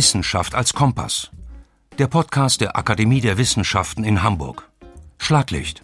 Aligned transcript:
Wissenschaft 0.00 0.54
als 0.54 0.72
Kompass. 0.72 1.30
Der 1.98 2.06
Podcast 2.06 2.62
der 2.62 2.74
Akademie 2.74 3.20
der 3.20 3.36
Wissenschaften 3.36 4.02
in 4.02 4.22
Hamburg. 4.22 4.70
Schlaglicht. 5.18 5.82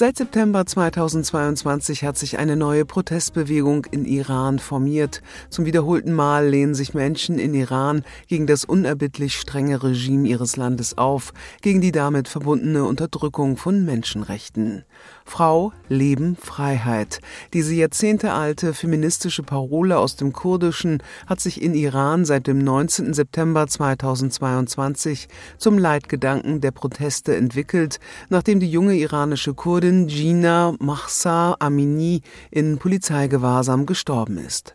Seit 0.00 0.16
September 0.16 0.64
2022 0.64 2.04
hat 2.04 2.16
sich 2.16 2.38
eine 2.38 2.56
neue 2.56 2.86
Protestbewegung 2.86 3.84
in 3.90 4.06
Iran 4.06 4.58
formiert. 4.58 5.20
Zum 5.50 5.66
wiederholten 5.66 6.14
Mal 6.14 6.48
lehnen 6.48 6.74
sich 6.74 6.94
Menschen 6.94 7.38
in 7.38 7.52
Iran 7.52 8.02
gegen 8.26 8.46
das 8.46 8.64
unerbittlich 8.64 9.34
strenge 9.34 9.82
Regime 9.82 10.26
ihres 10.26 10.56
Landes 10.56 10.96
auf, 10.96 11.34
gegen 11.60 11.82
die 11.82 11.92
damit 11.92 12.28
verbundene 12.28 12.84
Unterdrückung 12.84 13.58
von 13.58 13.84
Menschenrechten. 13.84 14.86
Frau, 15.30 15.72
Leben, 15.88 16.34
Freiheit. 16.34 17.20
Diese 17.54 17.72
jahrzehntealte 17.72 18.74
feministische 18.74 19.44
Parole 19.44 19.96
aus 19.96 20.16
dem 20.16 20.32
Kurdischen 20.32 21.04
hat 21.28 21.38
sich 21.38 21.62
in 21.62 21.72
Iran 21.72 22.24
seit 22.24 22.48
dem 22.48 22.58
19. 22.58 23.14
September 23.14 23.68
2022 23.68 25.28
zum 25.56 25.78
Leitgedanken 25.78 26.60
der 26.60 26.72
Proteste 26.72 27.36
entwickelt, 27.36 28.00
nachdem 28.28 28.58
die 28.58 28.70
junge 28.70 28.96
iranische 28.96 29.54
Kurdin 29.54 30.08
Gina 30.08 30.74
Mahsa 30.80 31.54
Amini 31.60 32.22
in 32.50 32.78
Polizeigewahrsam 32.78 33.86
gestorben 33.86 34.36
ist. 34.36 34.74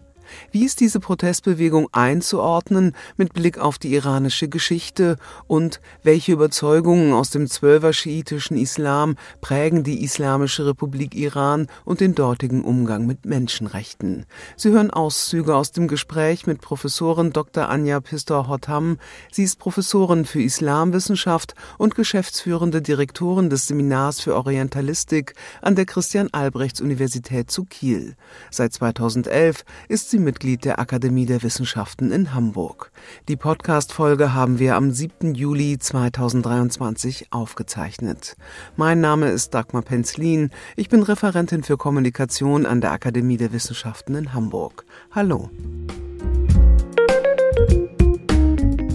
Wie 0.52 0.66
ist 0.66 0.80
diese 0.80 1.00
Protestbewegung 1.00 1.88
einzuordnen 1.92 2.96
mit 3.18 3.34
Blick 3.34 3.58
auf 3.58 3.78
die 3.78 3.94
iranische 3.94 4.48
Geschichte 4.48 5.18
und 5.48 5.82
welche 6.04 6.34
Überzeugungen 6.34 7.14
aus 7.14 7.30
dem 7.30 7.48
zwölfer 7.48 7.94
schiitischen 7.94 8.58
Islam 8.58 9.16
prägen 9.42 9.84
die 9.84 10.04
Islamische 10.04 10.66
Republik 10.66 11.16
Iran 11.16 11.68
und 11.84 12.00
den 12.00 12.16
dortigen 12.16 12.64
Umgang 12.64 13.06
mit 13.06 13.26
Menschenrechten? 13.26 14.26
Sie 14.56 14.70
hören 14.70 14.92
Auszüge 14.92 15.56
aus 15.56 15.72
dem 15.72 15.88
Gespräch 15.88 16.48
mit 16.48 16.62
Professorin 16.62 17.32
Dr. 17.32 17.70
Anja 17.70 18.00
Pistor-Hotham. 18.00 18.98
Sie 19.32 19.44
ist 19.44 19.60
Professorin 19.60 20.26
für 20.26 20.42
Islamwissenschaft 20.42 21.56
und 21.78 21.96
geschäftsführende 21.96 22.82
Direktorin 22.82 23.50
des 23.50 23.68
Seminars 23.68 24.22
für 24.22 24.36
Orientalistik 24.36 25.34
an 25.62 25.76
der 25.76 25.86
Christian-Albrechts-Universität 25.86 27.52
zu 27.52 27.66
Kiel. 27.66 28.16
Seit 28.52 28.74
2011 28.74 29.66
ist 29.88 30.10
sie 30.10 30.15
Mitglied 30.20 30.66
der 30.66 30.80
Akademie 30.80 31.26
der 31.26 31.44
Wissenschaften 31.44 32.12
in 32.12 32.34
Hamburg. 32.34 32.92
Die 33.28 33.36
Podcast-Folge 33.36 34.34
haben 34.34 34.60
wir 34.60 34.76
am 34.76 34.92
7. 34.92 35.34
Juli 35.36 35.78
2023 35.78 37.28
aufgezeichnet. 37.32 38.36
Mein 38.76 39.02
Name 39.02 39.30
ist 39.30 39.54
Dagmar 39.54 39.82
Penzlin. 39.82 40.52
Ich 40.76 40.90
bin 40.90 41.04
Referentin 41.04 41.64
für 41.64 41.78
Kommunikation 41.78 42.66
an 42.66 42.82
der 42.82 42.92
Akademie 42.92 43.38
der 43.38 43.52
Wissenschaften 43.54 44.16
in 44.16 44.34
Hamburg. 44.34 44.86
Hallo. 45.12 45.50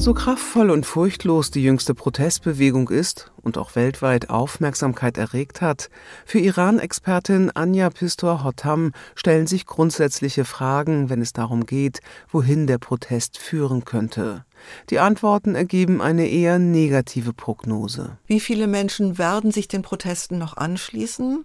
So 0.01 0.15
kraftvoll 0.15 0.71
und 0.71 0.87
furchtlos 0.87 1.51
die 1.51 1.63
jüngste 1.63 1.95
Protestbewegung 1.95 2.89
ist 2.89 3.33
und 3.43 3.59
auch 3.59 3.77
weltweit 3.77 4.31
Aufmerksamkeit 4.31 5.19
erregt 5.19 5.61
hat, 5.61 5.91
für 6.25 6.39
Iran-Expertin 6.39 7.51
Anja 7.51 7.91
Pistor-Hotham 7.91 8.93
stellen 9.15 9.47
sich 9.47 9.67
grundsätzliche 9.67 10.47
Fragen, 10.47 11.11
wenn 11.11 11.21
es 11.21 11.35
darum 11.35 11.67
geht, 11.67 12.01
wohin 12.31 12.67
der 12.67 12.79
Protest 12.79 13.37
führen 13.37 13.85
könnte. 13.85 14.47
Die 14.89 15.01
Antworten 15.01 15.55
ergeben 15.55 16.01
eine 16.01 16.27
eher 16.27 16.59
negative 16.59 17.35
Prognose. 17.35 18.17
Wie 18.27 18.41
viele 18.41 18.69
Menschen 18.69 19.19
werden 19.19 19.53
sich 19.53 19.69
den 19.69 19.83
Protesten 19.83 20.39
noch 20.39 20.57
anschließen? 20.57 21.45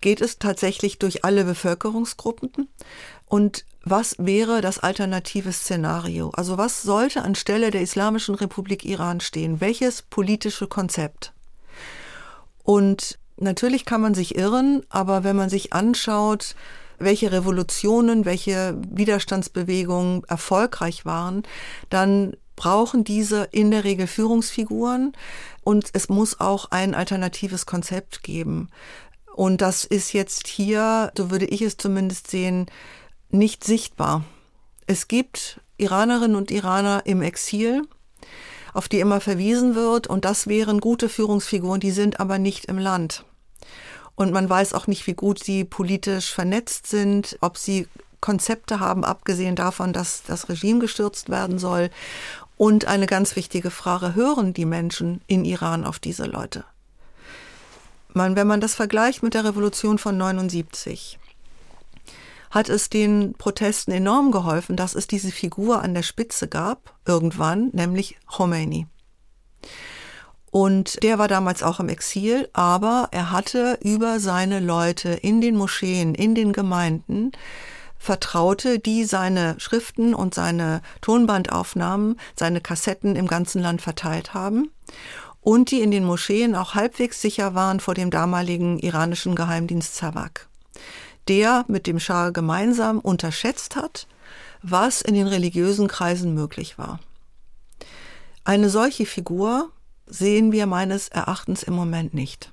Geht 0.00 0.20
es 0.20 0.38
tatsächlich 0.38 1.00
durch 1.00 1.24
alle 1.24 1.44
Bevölkerungsgruppen? 1.44 2.68
Und 3.26 3.64
was 3.82 4.16
wäre 4.18 4.60
das 4.60 4.78
alternative 4.78 5.52
Szenario? 5.52 6.30
Also 6.30 6.58
was 6.58 6.82
sollte 6.82 7.22
anstelle 7.22 7.70
der 7.70 7.82
Islamischen 7.82 8.34
Republik 8.34 8.84
Iran 8.84 9.20
stehen? 9.20 9.60
Welches 9.60 10.02
politische 10.02 10.66
Konzept? 10.66 11.32
Und 12.62 13.18
natürlich 13.38 13.84
kann 13.84 14.00
man 14.00 14.14
sich 14.14 14.36
irren, 14.36 14.82
aber 14.90 15.24
wenn 15.24 15.36
man 15.36 15.48
sich 15.48 15.72
anschaut, 15.72 16.54
welche 16.98 17.32
Revolutionen, 17.32 18.26
welche 18.26 18.76
Widerstandsbewegungen 18.90 20.24
erfolgreich 20.24 21.06
waren, 21.06 21.42
dann 21.88 22.36
brauchen 22.56 23.04
diese 23.04 23.44
in 23.50 23.70
der 23.70 23.84
Regel 23.84 24.06
Führungsfiguren 24.06 25.12
und 25.64 25.88
es 25.94 26.10
muss 26.10 26.40
auch 26.40 26.70
ein 26.70 26.94
alternatives 26.94 27.64
Konzept 27.64 28.22
geben. 28.22 28.68
Und 29.34 29.62
das 29.62 29.86
ist 29.86 30.12
jetzt 30.12 30.46
hier, 30.46 31.10
so 31.16 31.30
würde 31.30 31.46
ich 31.46 31.62
es 31.62 31.78
zumindest 31.78 32.30
sehen, 32.30 32.66
nicht 33.30 33.64
sichtbar. 33.64 34.24
Es 34.86 35.08
gibt 35.08 35.60
Iranerinnen 35.76 36.36
und 36.36 36.50
Iraner 36.50 37.02
im 37.04 37.22
Exil, 37.22 37.82
auf 38.74 38.88
die 38.88 39.00
immer 39.00 39.20
verwiesen 39.20 39.74
wird, 39.74 40.06
und 40.06 40.24
das 40.24 40.46
wären 40.46 40.80
gute 40.80 41.08
Führungsfiguren, 41.08 41.80
die 41.80 41.90
sind 41.90 42.20
aber 42.20 42.38
nicht 42.38 42.66
im 42.66 42.78
Land. 42.78 43.24
Und 44.14 44.32
man 44.32 44.48
weiß 44.48 44.74
auch 44.74 44.86
nicht, 44.86 45.06
wie 45.06 45.14
gut 45.14 45.42
sie 45.42 45.64
politisch 45.64 46.32
vernetzt 46.32 46.86
sind, 46.86 47.38
ob 47.40 47.56
sie 47.56 47.88
Konzepte 48.20 48.80
haben, 48.80 49.04
abgesehen 49.04 49.56
davon, 49.56 49.92
dass 49.92 50.22
das 50.26 50.48
Regime 50.48 50.80
gestürzt 50.80 51.30
werden 51.30 51.58
soll. 51.58 51.90
Und 52.56 52.84
eine 52.84 53.06
ganz 53.06 53.36
wichtige 53.36 53.70
Frage, 53.70 54.14
hören 54.14 54.52
die 54.52 54.66
Menschen 54.66 55.22
in 55.26 55.46
Iran 55.46 55.84
auf 55.84 55.98
diese 55.98 56.26
Leute? 56.26 56.64
Man, 58.12 58.36
wenn 58.36 58.46
man 58.46 58.60
das 58.60 58.74
vergleicht 58.74 59.22
mit 59.22 59.34
der 59.34 59.44
Revolution 59.44 59.96
von 59.96 60.18
79, 60.18 61.19
hat 62.50 62.68
es 62.68 62.90
den 62.90 63.34
Protesten 63.34 63.92
enorm 63.92 64.32
geholfen, 64.32 64.76
dass 64.76 64.94
es 64.94 65.06
diese 65.06 65.30
Figur 65.30 65.82
an 65.82 65.94
der 65.94 66.02
Spitze 66.02 66.48
gab, 66.48 66.94
irgendwann, 67.06 67.70
nämlich 67.72 68.18
Khomeini. 68.26 68.86
Und 70.50 71.02
der 71.04 71.18
war 71.18 71.28
damals 71.28 71.62
auch 71.62 71.78
im 71.78 71.88
Exil, 71.88 72.48
aber 72.52 73.08
er 73.12 73.30
hatte 73.30 73.78
über 73.82 74.18
seine 74.18 74.58
Leute 74.58 75.10
in 75.10 75.40
den 75.40 75.56
Moscheen, 75.56 76.14
in 76.14 76.34
den 76.34 76.52
Gemeinden, 76.52 77.30
Vertraute, 77.98 78.78
die 78.78 79.04
seine 79.04 79.60
Schriften 79.60 80.14
und 80.14 80.34
seine 80.34 80.80
Tonbandaufnahmen, 81.02 82.18
seine 82.34 82.60
Kassetten 82.60 83.14
im 83.14 83.28
ganzen 83.28 83.62
Land 83.62 83.82
verteilt 83.82 84.34
haben 84.34 84.70
und 85.40 85.70
die 85.70 85.82
in 85.82 85.90
den 85.90 86.04
Moscheen 86.04 86.56
auch 86.56 86.74
halbwegs 86.74 87.20
sicher 87.20 87.54
waren 87.54 87.78
vor 87.78 87.94
dem 87.94 88.10
damaligen 88.10 88.78
iranischen 88.78 89.34
Geheimdienst 89.34 89.94
Zawak 89.94 90.49
der 91.30 91.64
mit 91.68 91.86
dem 91.86 92.00
Schah 92.00 92.30
gemeinsam 92.30 92.98
unterschätzt 92.98 93.76
hat, 93.76 94.08
was 94.62 95.00
in 95.00 95.14
den 95.14 95.28
religiösen 95.28 95.86
Kreisen 95.86 96.34
möglich 96.34 96.76
war. 96.76 96.98
Eine 98.44 98.68
solche 98.68 99.06
Figur 99.06 99.70
sehen 100.06 100.50
wir 100.50 100.66
meines 100.66 101.08
Erachtens 101.08 101.62
im 101.62 101.74
Moment 101.74 102.14
nicht. 102.14 102.50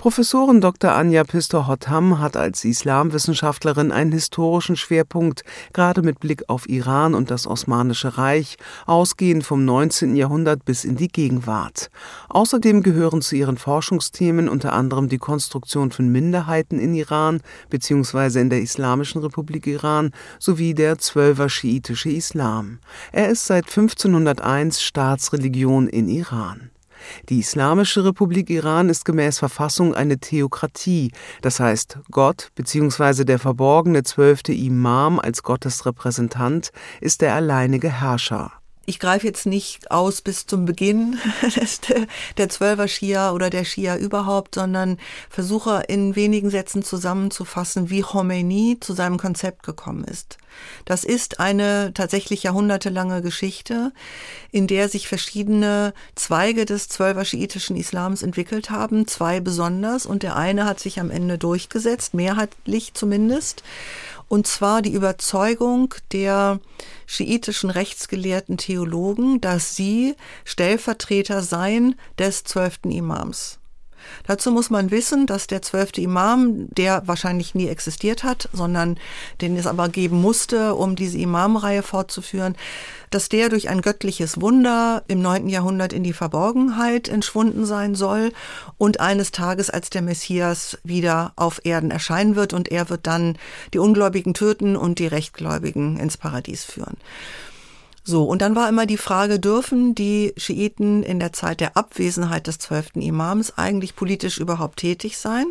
Professorin 0.00 0.62
Dr. 0.62 0.92
Anja 0.92 1.24
Pistor-Hotham 1.24 2.20
hat 2.20 2.34
als 2.34 2.64
Islamwissenschaftlerin 2.64 3.92
einen 3.92 4.12
historischen 4.12 4.76
Schwerpunkt, 4.76 5.44
gerade 5.74 6.00
mit 6.00 6.20
Blick 6.20 6.48
auf 6.48 6.66
Iran 6.70 7.14
und 7.14 7.30
das 7.30 7.46
Osmanische 7.46 8.16
Reich, 8.16 8.56
ausgehend 8.86 9.44
vom 9.44 9.66
19. 9.66 10.16
Jahrhundert 10.16 10.64
bis 10.64 10.84
in 10.86 10.96
die 10.96 11.08
Gegenwart. 11.08 11.90
Außerdem 12.30 12.82
gehören 12.82 13.20
zu 13.20 13.36
ihren 13.36 13.58
Forschungsthemen 13.58 14.48
unter 14.48 14.72
anderem 14.72 15.10
die 15.10 15.18
Konstruktion 15.18 15.90
von 15.90 16.08
Minderheiten 16.08 16.78
in 16.78 16.94
Iran 16.94 17.42
bzw. 17.68 18.40
in 18.40 18.48
der 18.48 18.62
Islamischen 18.62 19.20
Republik 19.20 19.66
Iran 19.66 20.12
sowie 20.38 20.72
der 20.72 20.96
zwölfer 20.96 21.50
schiitische 21.50 22.08
Islam. 22.08 22.78
Er 23.12 23.28
ist 23.28 23.44
seit 23.44 23.66
1501 23.66 24.80
Staatsreligion 24.80 25.88
in 25.88 26.08
Iran. 26.08 26.70
Die 27.28 27.38
Islamische 27.38 28.04
Republik 28.04 28.50
Iran 28.50 28.88
ist 28.88 29.04
gemäß 29.04 29.38
Verfassung 29.38 29.94
eine 29.94 30.18
Theokratie, 30.18 31.12
das 31.42 31.60
heißt 31.60 31.98
Gott 32.10 32.50
bzw. 32.54 33.24
der 33.24 33.38
verborgene 33.38 34.02
zwölfte 34.02 34.52
Imam 34.52 35.18
als 35.18 35.42
Gottes 35.42 35.86
Repräsentant 35.86 36.70
ist 37.00 37.20
der 37.20 37.34
alleinige 37.34 37.90
Herrscher 37.90 38.59
ich 38.86 38.98
greife 38.98 39.26
jetzt 39.26 39.46
nicht 39.46 39.90
aus 39.90 40.20
bis 40.20 40.46
zum 40.46 40.64
Beginn 40.64 41.18
der 42.38 42.48
Zwölfer 42.48 42.88
Schia 42.88 43.32
oder 43.32 43.50
der 43.50 43.64
Schia 43.64 43.96
überhaupt, 43.96 44.56
sondern 44.56 44.98
versuche 45.28 45.84
in 45.88 46.16
wenigen 46.16 46.50
Sätzen 46.50 46.82
zusammenzufassen, 46.82 47.90
wie 47.90 48.00
Khomeini 48.00 48.78
zu 48.80 48.92
seinem 48.92 49.18
Konzept 49.18 49.62
gekommen 49.62 50.04
ist. 50.04 50.38
Das 50.84 51.04
ist 51.04 51.40
eine 51.40 51.92
tatsächlich 51.94 52.42
jahrhundertelange 52.42 53.22
Geschichte, 53.22 53.92
in 54.50 54.66
der 54.66 54.88
sich 54.88 55.08
verschiedene 55.08 55.94
Zweige 56.14 56.64
des 56.64 56.88
zwölfer 56.88 57.24
schiitischen 57.24 57.76
Islams 57.76 58.22
entwickelt 58.22 58.70
haben, 58.70 59.06
zwei 59.06 59.40
besonders, 59.40 60.06
und 60.06 60.22
der 60.22 60.36
eine 60.36 60.64
hat 60.64 60.80
sich 60.80 60.98
am 60.98 61.10
Ende 61.10 61.38
durchgesetzt, 61.38 62.14
mehrheitlich 62.14 62.94
zumindest 62.94 63.62
und 64.30 64.46
zwar 64.46 64.80
die 64.80 64.92
Überzeugung 64.92 65.92
der 66.12 66.60
schiitischen 67.04 67.68
rechtsgelehrten 67.68 68.56
Theologen, 68.58 69.40
dass 69.40 69.74
sie 69.74 70.14
Stellvertreter 70.44 71.42
seien 71.42 71.96
des 72.16 72.44
zwölften 72.44 72.92
Imams. 72.92 73.59
Dazu 74.26 74.50
muss 74.50 74.70
man 74.70 74.90
wissen, 74.90 75.26
dass 75.26 75.46
der 75.46 75.62
zwölfte 75.62 76.00
Imam, 76.00 76.68
der 76.74 77.02
wahrscheinlich 77.06 77.54
nie 77.54 77.68
existiert 77.68 78.24
hat, 78.24 78.48
sondern 78.52 78.98
den 79.40 79.56
es 79.56 79.66
aber 79.66 79.88
geben 79.88 80.20
musste, 80.20 80.74
um 80.74 80.96
diese 80.96 81.18
Imamreihe 81.18 81.82
fortzuführen, 81.82 82.56
dass 83.10 83.28
der 83.28 83.48
durch 83.48 83.68
ein 83.68 83.82
göttliches 83.82 84.40
Wunder 84.40 85.02
im 85.08 85.20
neunten 85.20 85.48
Jahrhundert 85.48 85.92
in 85.92 86.04
die 86.04 86.12
Verborgenheit 86.12 87.08
entschwunden 87.08 87.66
sein 87.66 87.94
soll 87.94 88.32
und 88.78 89.00
eines 89.00 89.32
Tages 89.32 89.68
als 89.68 89.90
der 89.90 90.02
Messias 90.02 90.78
wieder 90.84 91.32
auf 91.36 91.60
Erden 91.64 91.90
erscheinen 91.90 92.36
wird 92.36 92.52
und 92.52 92.70
er 92.70 92.88
wird 92.88 93.06
dann 93.06 93.36
die 93.74 93.78
Ungläubigen 93.78 94.34
töten 94.34 94.76
und 94.76 94.98
die 94.98 95.08
Rechtgläubigen 95.08 95.98
ins 95.98 96.16
Paradies 96.16 96.64
führen. 96.64 96.96
So, 98.02 98.24
und 98.24 98.42
dann 98.42 98.56
war 98.56 98.68
immer 98.68 98.86
die 98.86 98.96
Frage, 98.96 99.38
dürfen 99.38 99.94
die 99.94 100.32
Schiiten 100.36 101.02
in 101.02 101.20
der 101.20 101.32
Zeit 101.32 101.60
der 101.60 101.76
Abwesenheit 101.76 102.46
des 102.46 102.58
zwölften 102.58 103.02
Imams 103.02 103.56
eigentlich 103.58 103.94
politisch 103.94 104.38
überhaupt 104.38 104.78
tätig 104.78 105.18
sein? 105.18 105.46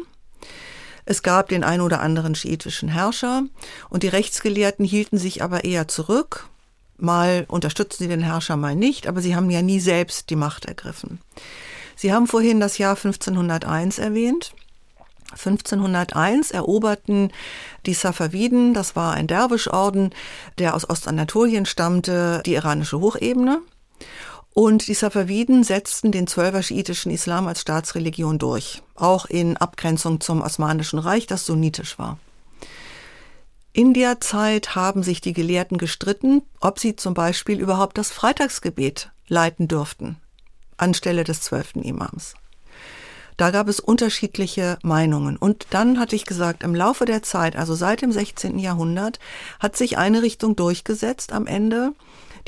Es 1.06 1.24
gab 1.24 1.50
den 1.50 1.64
ein 1.64 1.82
oder 1.82 2.02
anderen 2.02 2.36
schiitischen 2.36 2.90
Herrscher 2.90 3.44
und 3.90 4.04
die 4.04 4.10
Rechtsgelehrten 4.10 4.86
hielten 4.86 5.18
sich 5.18 5.42
aber 5.44 5.64
eher 5.64 5.88
zurück. 5.88 6.48
Mal 6.98 7.46
unterstützten 7.48 8.04
sie 8.04 8.10
den 8.10 8.22
Herrscher, 8.22 8.58
mal 8.58 8.76
nicht, 8.76 9.08
aber 9.08 9.22
sie 9.22 9.36
haben 9.36 9.50
ja 9.50 9.62
nie 9.62 9.80
selbst 9.80 10.30
die 10.30 10.36
Macht 10.36 10.66
ergriffen. 10.66 11.20
Sie 11.96 12.14
haben 12.14 12.28
vorhin 12.28 12.60
das 12.60 12.78
Jahr 12.78 12.96
1501 12.96 14.00
erwähnt. 14.00 14.54
1501 15.32 16.52
eroberten 16.52 17.32
die 17.86 17.94
Safaviden, 17.94 18.74
das 18.74 18.96
war 18.96 19.14
ein 19.14 19.28
Derwischorden, 19.28 20.12
der 20.58 20.76
aus 20.76 20.90
Ostanatolien 20.90 21.66
stammte, 21.66 22.42
die 22.46 22.54
iranische 22.54 23.00
Hochebene. 23.00 23.62
Und 24.54 24.88
die 24.88 24.94
Safaviden 24.94 25.64
setzten 25.64 26.12
den 26.12 26.28
zwölfer 26.28 26.64
schiitischen 26.64 27.12
Islam 27.12 27.48
als 27.48 27.62
Staatsreligion 27.62 28.40
durch, 28.40 28.82
auch 28.96 29.26
in 29.28 29.58
Abgrenzung 29.58 30.20
zum 30.20 30.42
Osmanischen 30.42 31.00
Reich, 31.00 31.28
das 31.28 31.46
sunnitisch 31.46 32.00
war. 32.00 32.18
In 33.72 33.94
der 33.94 34.20
Zeit 34.20 34.76
haben 34.76 35.04
sich 35.04 35.22
die 35.22 35.34
Gelehrten 35.34 35.78
gestritten, 35.78 36.42
ob 36.60 36.80
sie 36.80 36.96
zum 36.96 37.14
Beispiel 37.14 37.60
überhaupt 37.60 37.98
das 37.98 38.12
Freitagsgebet 38.12 39.12
leiten 39.28 39.68
dürften, 39.68 40.18
anstelle 40.78 41.24
des 41.24 41.42
zwölften 41.42 41.84
Imams. 41.84 42.34
Da 43.40 43.52
gab 43.52 43.70
es 43.70 43.80
unterschiedliche 43.80 44.78
Meinungen. 44.84 45.38
Und 45.38 45.68
dann 45.70 45.98
hatte 45.98 46.14
ich 46.14 46.26
gesagt, 46.26 46.62
im 46.62 46.76
Laufe 46.76 47.06
der 47.06 47.24
Zeit, 47.24 47.56
also 47.56 47.74
seit 47.74 48.02
dem 48.02 48.12
16. 48.12 48.60
Jahrhundert, 48.60 49.18
hat 49.62 49.78
sich 49.78 49.98
eine 49.98 50.22
Richtung 50.24 50.58
durchgesetzt 50.58 51.32
am 51.32 51.48
Ende, 51.48 51.94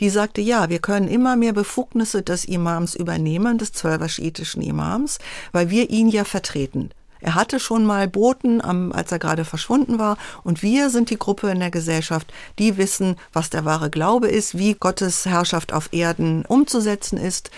die 0.01 0.09
sagte, 0.09 0.41
ja, 0.41 0.67
wir 0.67 0.79
können 0.79 1.07
immer 1.07 1.37
mehr 1.37 1.53
Befugnisse 1.53 2.23
des 2.23 2.43
Imams 2.43 2.93
übernehmen, 2.93 3.57
des 3.57 3.71
zwölfer 3.71 4.09
schiitischen 4.09 4.61
Imams, 4.61 5.19
weil 5.53 5.69
wir 5.69 5.89
ihn 5.89 6.09
ja 6.09 6.25
vertreten. 6.25 6.89
Er 7.21 7.35
hatte 7.35 7.61
schon 7.61 7.85
mal 7.85 8.09
Boten, 8.09 8.59
als 8.59 9.13
er 9.13 9.19
gerade 9.19 9.45
verschwunden 9.45 9.97
war. 9.97 10.17
Und 10.43 10.61
wir 10.61 10.89
sind 10.89 11.09
die 11.09 11.19
Gruppe 11.19 11.51
in 11.51 11.61
der 11.61 11.71
Gesellschaft, 11.71 12.33
die 12.59 12.75
wissen, 12.75 13.15
was 13.31 13.49
der 13.49 13.63
wahre 13.63 13.89
Glaube 13.89 14.27
ist, 14.27 14.57
wie 14.57 14.73
Gottes 14.73 15.25
Herrschaft 15.25 15.71
auf 15.71 15.93
Erden 15.93 16.43
umzusetzen 16.45 17.17
ist. 17.17 17.49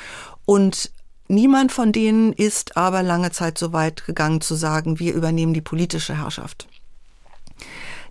Und 0.45 0.91
Niemand 1.27 1.71
von 1.71 1.91
denen 1.91 2.33
ist 2.33 2.77
aber 2.77 3.01
lange 3.01 3.31
Zeit 3.31 3.57
so 3.57 3.73
weit 3.73 4.05
gegangen 4.05 4.41
zu 4.41 4.55
sagen, 4.55 4.99
wir 4.99 5.13
übernehmen 5.13 5.53
die 5.53 5.61
politische 5.61 6.17
Herrschaft. 6.17 6.67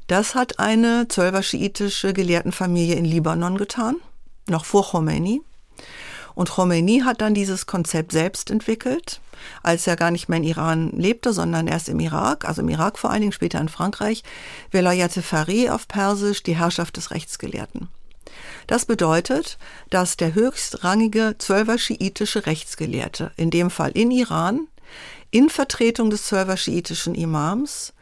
Das 0.06 0.34
hat 0.34 0.58
eine 0.58 1.08
zwölfer-schiitische 1.08 2.12
Gelehrtenfamilie 2.12 2.96
in 2.96 3.04
Libanon 3.04 3.58
getan, 3.58 3.96
noch 4.48 4.64
vor 4.64 4.84
Khomeini. 4.90 5.42
Und 6.34 6.50
Khomeini 6.50 7.00
hat 7.00 7.20
dann 7.20 7.34
dieses 7.34 7.66
Konzept 7.66 8.12
selbst 8.12 8.50
entwickelt, 8.50 9.20
als 9.62 9.86
er 9.86 9.96
gar 9.96 10.10
nicht 10.10 10.28
mehr 10.28 10.38
in 10.38 10.44
Iran 10.44 10.90
lebte, 10.90 11.32
sondern 11.32 11.66
erst 11.66 11.88
im 11.88 12.00
Irak, 12.00 12.46
also 12.46 12.62
im 12.62 12.68
Irak 12.68 12.98
vor 12.98 13.10
allen 13.10 13.20
Dingen, 13.20 13.32
später 13.32 13.60
in 13.60 13.68
Frankreich, 13.68 14.22
Velayat 14.70 15.12
Fari 15.12 15.68
auf 15.68 15.88
Persisch, 15.88 16.42
die 16.42 16.56
Herrschaft 16.56 16.96
des 16.96 17.10
Rechtsgelehrten. 17.10 17.88
Das 18.66 18.84
bedeutet, 18.86 19.58
dass 19.90 20.16
der 20.16 20.34
höchstrangige 20.34 21.36
zwölfer 21.38 21.78
schiitische 21.78 22.46
Rechtsgelehrte, 22.46 23.32
in 23.36 23.50
dem 23.50 23.70
Fall 23.70 23.90
in 23.92 24.10
Iran, 24.10 24.68
in 25.30 25.48
Vertretung 25.48 26.10
des 26.10 26.24
zwölfer 26.24 26.56
schiitischen 26.56 27.14
Imams 27.14 27.92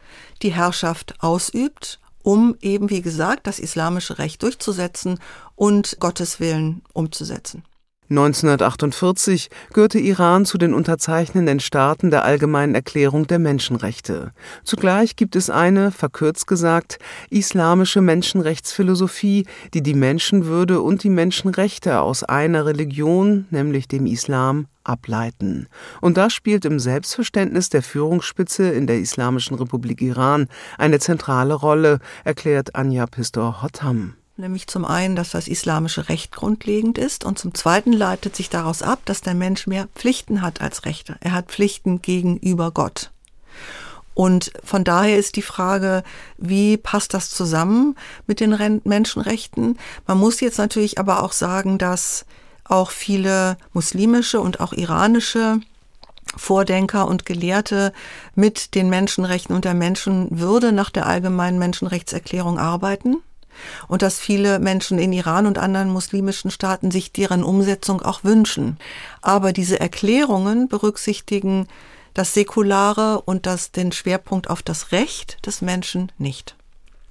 die 0.41 0.53
Herrschaft 0.53 1.15
ausübt, 1.19 1.99
um 2.23 2.55
eben, 2.61 2.89
wie 2.89 3.01
gesagt, 3.01 3.47
das 3.47 3.59
islamische 3.59 4.19
Recht 4.19 4.43
durchzusetzen 4.43 5.19
und 5.55 5.97
Gottes 5.99 6.39
Willen 6.39 6.83
umzusetzen. 6.93 7.63
1948 8.11 9.49
gehörte 9.71 9.97
Iran 9.97 10.45
zu 10.45 10.57
den 10.57 10.73
unterzeichnenden 10.73 11.61
Staaten 11.61 12.11
der 12.11 12.25
Allgemeinen 12.25 12.75
Erklärung 12.75 13.25
der 13.25 13.39
Menschenrechte. 13.39 14.33
Zugleich 14.65 15.15
gibt 15.15 15.37
es 15.37 15.49
eine, 15.49 15.91
verkürzt 15.91 16.45
gesagt, 16.45 16.99
islamische 17.29 18.01
Menschenrechtsphilosophie, 18.01 19.45
die 19.73 19.81
die 19.81 19.93
Menschenwürde 19.93 20.81
und 20.81 21.03
die 21.03 21.09
Menschenrechte 21.09 22.01
aus 22.01 22.23
einer 22.23 22.65
Religion, 22.65 23.45
nämlich 23.49 23.87
dem 23.87 24.05
Islam, 24.05 24.67
ableiten. 24.83 25.67
Und 26.01 26.17
das 26.17 26.33
spielt 26.33 26.65
im 26.65 26.79
Selbstverständnis 26.79 27.69
der 27.69 27.81
Führungsspitze 27.81 28.69
in 28.71 28.87
der 28.87 28.99
Islamischen 28.99 29.55
Republik 29.55 30.01
Iran 30.01 30.47
eine 30.77 30.99
zentrale 30.99 31.53
Rolle, 31.53 31.99
erklärt 32.25 32.75
Anja 32.75 33.05
Pistor-Hottam 33.05 34.15
nämlich 34.37 34.67
zum 34.67 34.85
einen, 34.85 35.15
dass 35.15 35.31
das 35.31 35.47
islamische 35.47 36.09
Recht 36.09 36.31
grundlegend 36.31 36.97
ist 36.97 37.23
und 37.23 37.39
zum 37.39 37.53
zweiten 37.53 37.93
leitet 37.93 38.35
sich 38.35 38.49
daraus 38.49 38.81
ab, 38.81 38.99
dass 39.05 39.21
der 39.21 39.35
Mensch 39.35 39.67
mehr 39.67 39.87
Pflichten 39.95 40.41
hat 40.41 40.61
als 40.61 40.85
Rechte. 40.85 41.15
Er 41.21 41.33
hat 41.33 41.51
Pflichten 41.51 42.01
gegenüber 42.01 42.71
Gott. 42.71 43.11
Und 44.13 44.51
von 44.63 44.83
daher 44.83 45.17
ist 45.17 45.35
die 45.37 45.41
Frage, 45.41 46.03
wie 46.37 46.77
passt 46.77 47.13
das 47.13 47.29
zusammen 47.29 47.95
mit 48.27 48.39
den 48.39 48.81
Menschenrechten? 48.83 49.77
Man 50.05 50.17
muss 50.17 50.41
jetzt 50.41 50.57
natürlich 50.57 50.99
aber 50.99 51.23
auch 51.23 51.31
sagen, 51.31 51.77
dass 51.77 52.25
auch 52.65 52.91
viele 52.91 53.57
muslimische 53.73 54.39
und 54.39 54.59
auch 54.59 54.73
iranische 54.73 55.59
Vordenker 56.35 57.07
und 57.07 57.25
Gelehrte 57.25 57.93
mit 58.35 58.75
den 58.75 58.89
Menschenrechten 58.89 59.55
und 59.55 59.65
der 59.65 59.73
Menschenwürde 59.73 60.71
nach 60.71 60.89
der 60.89 61.05
allgemeinen 61.05 61.59
Menschenrechtserklärung 61.59 62.57
arbeiten 62.59 63.17
und 63.87 64.01
dass 64.01 64.19
viele 64.19 64.59
Menschen 64.59 64.99
in 64.99 65.13
Iran 65.13 65.45
und 65.45 65.57
anderen 65.57 65.89
muslimischen 65.89 66.51
Staaten 66.51 66.91
sich 66.91 67.11
deren 67.11 67.43
Umsetzung 67.43 68.01
auch 68.01 68.23
wünschen. 68.23 68.77
Aber 69.21 69.53
diese 69.53 69.79
Erklärungen 69.79 70.67
berücksichtigen 70.67 71.67
das 72.13 72.33
Säkulare 72.33 73.21
und 73.21 73.45
das, 73.45 73.71
den 73.71 73.91
Schwerpunkt 73.91 74.49
auf 74.49 74.61
das 74.61 74.91
Recht 74.91 75.45
des 75.45 75.61
Menschen 75.61 76.11
nicht. 76.17 76.55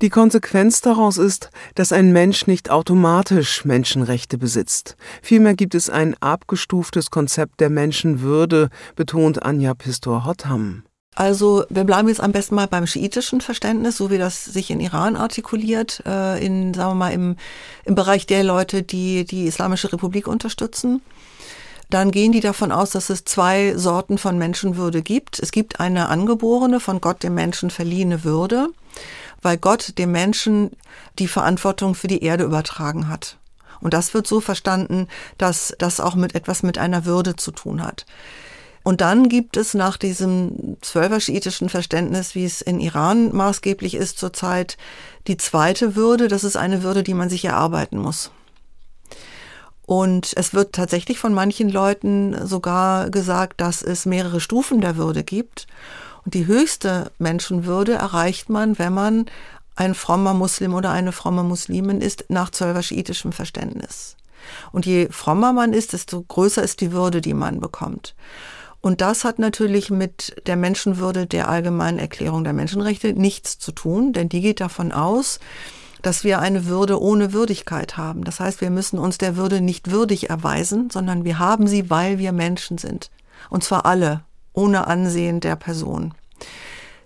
Die 0.02 0.08
Konsequenz 0.08 0.80
daraus 0.80 1.18
ist, 1.18 1.50
dass 1.74 1.92
ein 1.92 2.10
Mensch 2.12 2.46
nicht 2.46 2.70
automatisch 2.70 3.66
Menschenrechte 3.66 4.38
besitzt. 4.38 4.96
Vielmehr 5.20 5.54
gibt 5.54 5.74
es 5.74 5.90
ein 5.90 6.16
abgestuftes 6.20 7.10
Konzept 7.10 7.60
der 7.60 7.68
Menschenwürde, 7.68 8.70
betont 8.96 9.42
Anja 9.42 9.74
Pistor-Hottam. 9.74 10.84
Also 11.16 11.64
wir 11.68 11.84
bleiben 11.84 12.08
jetzt 12.08 12.20
am 12.20 12.32
besten 12.32 12.54
mal 12.54 12.68
beim 12.68 12.86
schiitischen 12.86 13.40
Verständnis, 13.40 13.96
so 13.96 14.10
wie 14.10 14.18
das 14.18 14.44
sich 14.44 14.70
in 14.70 14.80
Iran 14.80 15.16
artikuliert, 15.16 16.02
äh, 16.06 16.44
in, 16.44 16.72
sagen 16.72 16.90
wir 16.90 16.94
mal, 16.94 17.12
im, 17.12 17.36
im 17.84 17.94
Bereich 17.94 18.26
der 18.26 18.44
Leute, 18.44 18.82
die 18.82 19.24
die 19.24 19.46
Islamische 19.46 19.92
Republik 19.92 20.28
unterstützen. 20.28 21.02
Dann 21.90 22.12
gehen 22.12 22.30
die 22.30 22.40
davon 22.40 22.70
aus, 22.70 22.90
dass 22.90 23.10
es 23.10 23.24
zwei 23.24 23.76
Sorten 23.76 24.16
von 24.16 24.38
Menschenwürde 24.38 25.02
gibt. 25.02 25.40
Es 25.40 25.50
gibt 25.50 25.80
eine 25.80 26.08
angeborene, 26.08 26.78
von 26.78 27.00
Gott 27.00 27.24
dem 27.24 27.34
Menschen 27.34 27.70
verliehene 27.70 28.22
Würde, 28.22 28.68
weil 29.42 29.58
Gott 29.58 29.98
dem 29.98 30.12
Menschen 30.12 30.70
die 31.18 31.26
Verantwortung 31.26 31.96
für 31.96 32.06
die 32.06 32.22
Erde 32.22 32.44
übertragen 32.44 33.08
hat. 33.08 33.36
Und 33.80 33.92
das 33.94 34.14
wird 34.14 34.28
so 34.28 34.40
verstanden, 34.40 35.08
dass 35.38 35.74
das 35.78 35.98
auch 35.98 36.14
mit 36.14 36.36
etwas 36.36 36.62
mit 36.62 36.78
einer 36.78 37.06
Würde 37.06 37.34
zu 37.34 37.50
tun 37.50 37.82
hat. 37.82 38.06
Und 38.82 39.02
dann 39.02 39.28
gibt 39.28 39.56
es 39.56 39.74
nach 39.74 39.96
diesem 39.96 40.76
zwölfer-schiitischen 40.80 41.68
Verständnis, 41.68 42.34
wie 42.34 42.44
es 42.44 42.62
in 42.62 42.80
Iran 42.80 43.34
maßgeblich 43.34 43.94
ist 43.94 44.18
zurzeit, 44.18 44.78
die 45.26 45.36
zweite 45.36 45.96
Würde. 45.96 46.28
Das 46.28 46.44
ist 46.44 46.56
eine 46.56 46.82
Würde, 46.82 47.02
die 47.02 47.14
man 47.14 47.28
sich 47.28 47.44
erarbeiten 47.44 47.98
muss. 47.98 48.30
Und 49.90 50.32
es 50.36 50.54
wird 50.54 50.72
tatsächlich 50.72 51.18
von 51.18 51.34
manchen 51.34 51.68
Leuten 51.68 52.46
sogar 52.46 53.10
gesagt, 53.10 53.60
dass 53.60 53.82
es 53.82 54.06
mehrere 54.06 54.40
Stufen 54.40 54.80
der 54.80 54.96
Würde 54.96 55.24
gibt. 55.24 55.66
Und 56.24 56.34
die 56.34 56.46
höchste 56.46 57.10
Menschenwürde 57.18 57.94
erreicht 57.94 58.48
man, 58.48 58.78
wenn 58.78 58.94
man 58.94 59.26
ein 59.74 59.94
frommer 59.94 60.32
Muslim 60.32 60.74
oder 60.74 60.90
eine 60.90 61.12
fromme 61.12 61.42
Muslimin 61.42 62.00
ist, 62.00 62.26
nach 62.28 62.50
zwölfer-schiitischem 62.50 63.32
Verständnis. 63.32 64.16
Und 64.72 64.86
je 64.86 65.08
frommer 65.10 65.52
man 65.52 65.72
ist, 65.72 65.92
desto 65.92 66.22
größer 66.22 66.62
ist 66.62 66.80
die 66.80 66.92
Würde, 66.92 67.20
die 67.20 67.34
man 67.34 67.60
bekommt. 67.60 68.14
Und 68.80 69.00
das 69.02 69.24
hat 69.24 69.38
natürlich 69.38 69.90
mit 69.90 70.42
der 70.46 70.56
Menschenwürde 70.56 71.26
der 71.26 71.48
allgemeinen 71.48 71.98
Erklärung 71.98 72.44
der 72.44 72.54
Menschenrechte 72.54 73.12
nichts 73.12 73.58
zu 73.58 73.72
tun, 73.72 74.12
denn 74.12 74.28
die 74.28 74.40
geht 74.40 74.60
davon 74.60 74.90
aus, 74.90 75.38
dass 76.00 76.24
wir 76.24 76.38
eine 76.38 76.64
Würde 76.64 77.00
ohne 77.00 77.34
Würdigkeit 77.34 77.98
haben. 77.98 78.24
Das 78.24 78.40
heißt, 78.40 78.62
wir 78.62 78.70
müssen 78.70 78.98
uns 78.98 79.18
der 79.18 79.36
Würde 79.36 79.60
nicht 79.60 79.90
würdig 79.90 80.30
erweisen, 80.30 80.88
sondern 80.90 81.24
wir 81.24 81.38
haben 81.38 81.66
sie, 81.66 81.90
weil 81.90 82.18
wir 82.18 82.32
Menschen 82.32 82.78
sind. 82.78 83.10
Und 83.50 83.64
zwar 83.64 83.86
alle. 83.86 84.24
ohne 84.52 84.88
Ansehen 84.88 85.38
der 85.40 85.54
Person. 85.54 86.12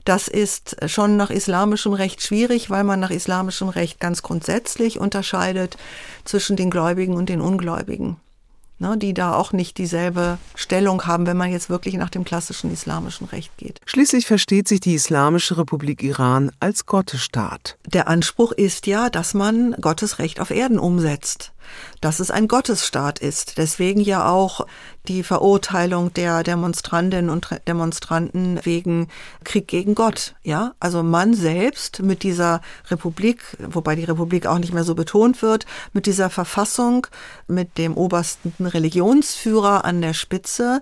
Das 0.04 0.28
ist 0.28 0.76
schon 0.90 1.16
nach 1.16 1.31
islamischem 1.31 1.93
Recht 1.93 2.23
schwierig, 2.23 2.71
weil 2.71 2.85
man 2.85 3.00
nach 3.00 3.11
islamischem 3.11 3.69
Recht 3.69 4.00
ganz 4.00 4.23
grundsätzlich 4.23 4.99
unterscheidet 4.99 5.76
zwischen 6.25 6.57
den 6.57 6.71
Gläubigen 6.71 7.14
und 7.14 7.28
den 7.28 7.43
Ungläubigen 7.43 8.16
ne, 8.78 8.97
die 8.99 9.14
da 9.14 9.35
auch 9.35 9.52
nicht 9.52 9.78
dieselbe 9.78 10.38
Stellung 10.54 11.07
haben, 11.07 11.26
wenn 11.26 11.37
man 11.37 11.50
jetzt 11.50 11.71
wirklich 11.71 11.95
nach 11.95 12.11
dem 12.11 12.25
klassischen 12.25 12.73
islamischen 12.73 13.26
Recht 13.26 13.57
geht. 13.57 13.81
Schließlich 13.87 14.26
versteht 14.26 14.69
sich 14.69 14.81
die 14.81 14.95
Islamische 14.95 15.57
Republik 15.57 16.02
Iran 16.02 16.50
als 16.61 16.87
Gottesstaat. 16.87 17.78
Der 17.87 18.09
Anspruch 18.09 18.52
ist 18.52 18.87
ja, 18.87 19.11
dass 19.11 19.35
man 19.35 19.75
Gottes 19.81 20.19
Recht 20.19 20.40
auf 20.40 20.50
Erden 20.50 20.78
umsetzt 20.78 21.53
dass 22.00 22.21
es 22.21 22.30
ein 22.30 22.49
Gottesstaat 22.49 23.18
ist. 23.18 23.59
Deswegen 23.59 24.00
ja 24.00 24.28
auch 24.28 24.66
die 25.09 25.23
Verurteilung 25.23 26.12
der 26.14 26.42
Demonstrantinnen 26.42 27.28
und 27.28 27.49
Demonstranten 27.68 28.61
wegen 28.64 29.09
Krieg 29.44 29.68
gegen 29.68 29.94
Gott. 29.94 30.35
Ja, 30.42 30.75
also 30.80 31.02
man 31.02 31.35
selbst 31.35 32.00
mit 32.00 32.23
dieser 32.23 32.62
Republik, 32.90 33.42
wobei 33.59 33.97
die 33.97 34.04
Republik 34.04 34.47
auch 34.47 34.59
nicht 34.59 34.73
mehr 34.73 34.85
so 34.85 34.94
betont 34.94 35.42
wird, 35.42 35.66
mit 35.92 36.06
dieser 36.06 36.30
Verfassung, 36.30 37.06
mit 37.47 37.76
dem 37.76 37.97
obersten 37.97 38.66
Religionsführer 38.66 39.85
an 39.85 40.00
der 40.00 40.14
Spitze, 40.14 40.80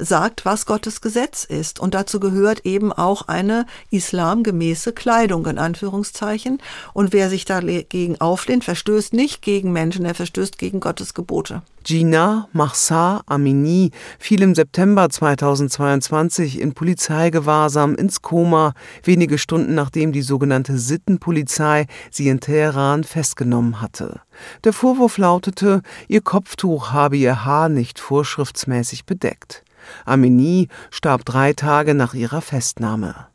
sagt, 0.00 0.44
was 0.44 0.66
Gottes 0.66 1.00
Gesetz 1.00 1.44
ist. 1.44 1.80
Und 1.80 1.94
dazu 1.94 2.20
gehört 2.20 2.64
eben 2.64 2.92
auch 2.92 3.28
eine 3.28 3.66
islamgemäße 3.90 4.92
Kleidung, 4.92 5.46
in 5.46 5.58
Anführungszeichen. 5.58 6.58
Und 6.92 7.12
wer 7.12 7.30
sich 7.30 7.44
dagegen 7.44 8.20
auflehnt, 8.20 8.64
verstößt 8.64 9.12
nicht 9.12 9.42
gegen 9.42 9.72
Menschen, 9.72 10.04
er 10.04 10.14
verstößt 10.14 10.58
gegen 10.58 10.80
Gottes 10.80 11.14
Gebote. 11.14 11.62
Gina 11.84 12.48
Mahsa 12.52 13.22
Amini 13.26 13.90
fiel 14.18 14.40
im 14.40 14.54
September 14.54 15.10
2022 15.10 16.58
in 16.58 16.72
Polizeigewahrsam 16.72 17.94
ins 17.94 18.22
Koma, 18.22 18.72
wenige 19.02 19.36
Stunden 19.36 19.74
nachdem 19.74 20.12
die 20.12 20.22
sogenannte 20.22 20.78
Sittenpolizei 20.78 21.86
sie 22.10 22.28
in 22.28 22.40
Teheran 22.40 23.04
festgenommen 23.04 23.82
hatte. 23.82 24.20
Der 24.64 24.72
Vorwurf 24.72 25.18
lautete, 25.18 25.82
ihr 26.08 26.22
Kopftuch 26.22 26.92
habe 26.92 27.18
ihr 27.18 27.44
Haar 27.44 27.68
nicht 27.68 28.00
vorschriftsmäßig 28.00 29.04
bedeckt. 29.04 29.63
Amini 30.04 30.68
starb 30.90 31.24
drei 31.24 31.52
Tage 31.52 31.94
nach 31.94 32.14
ihrer 32.14 32.40
Festnahme. 32.40 33.26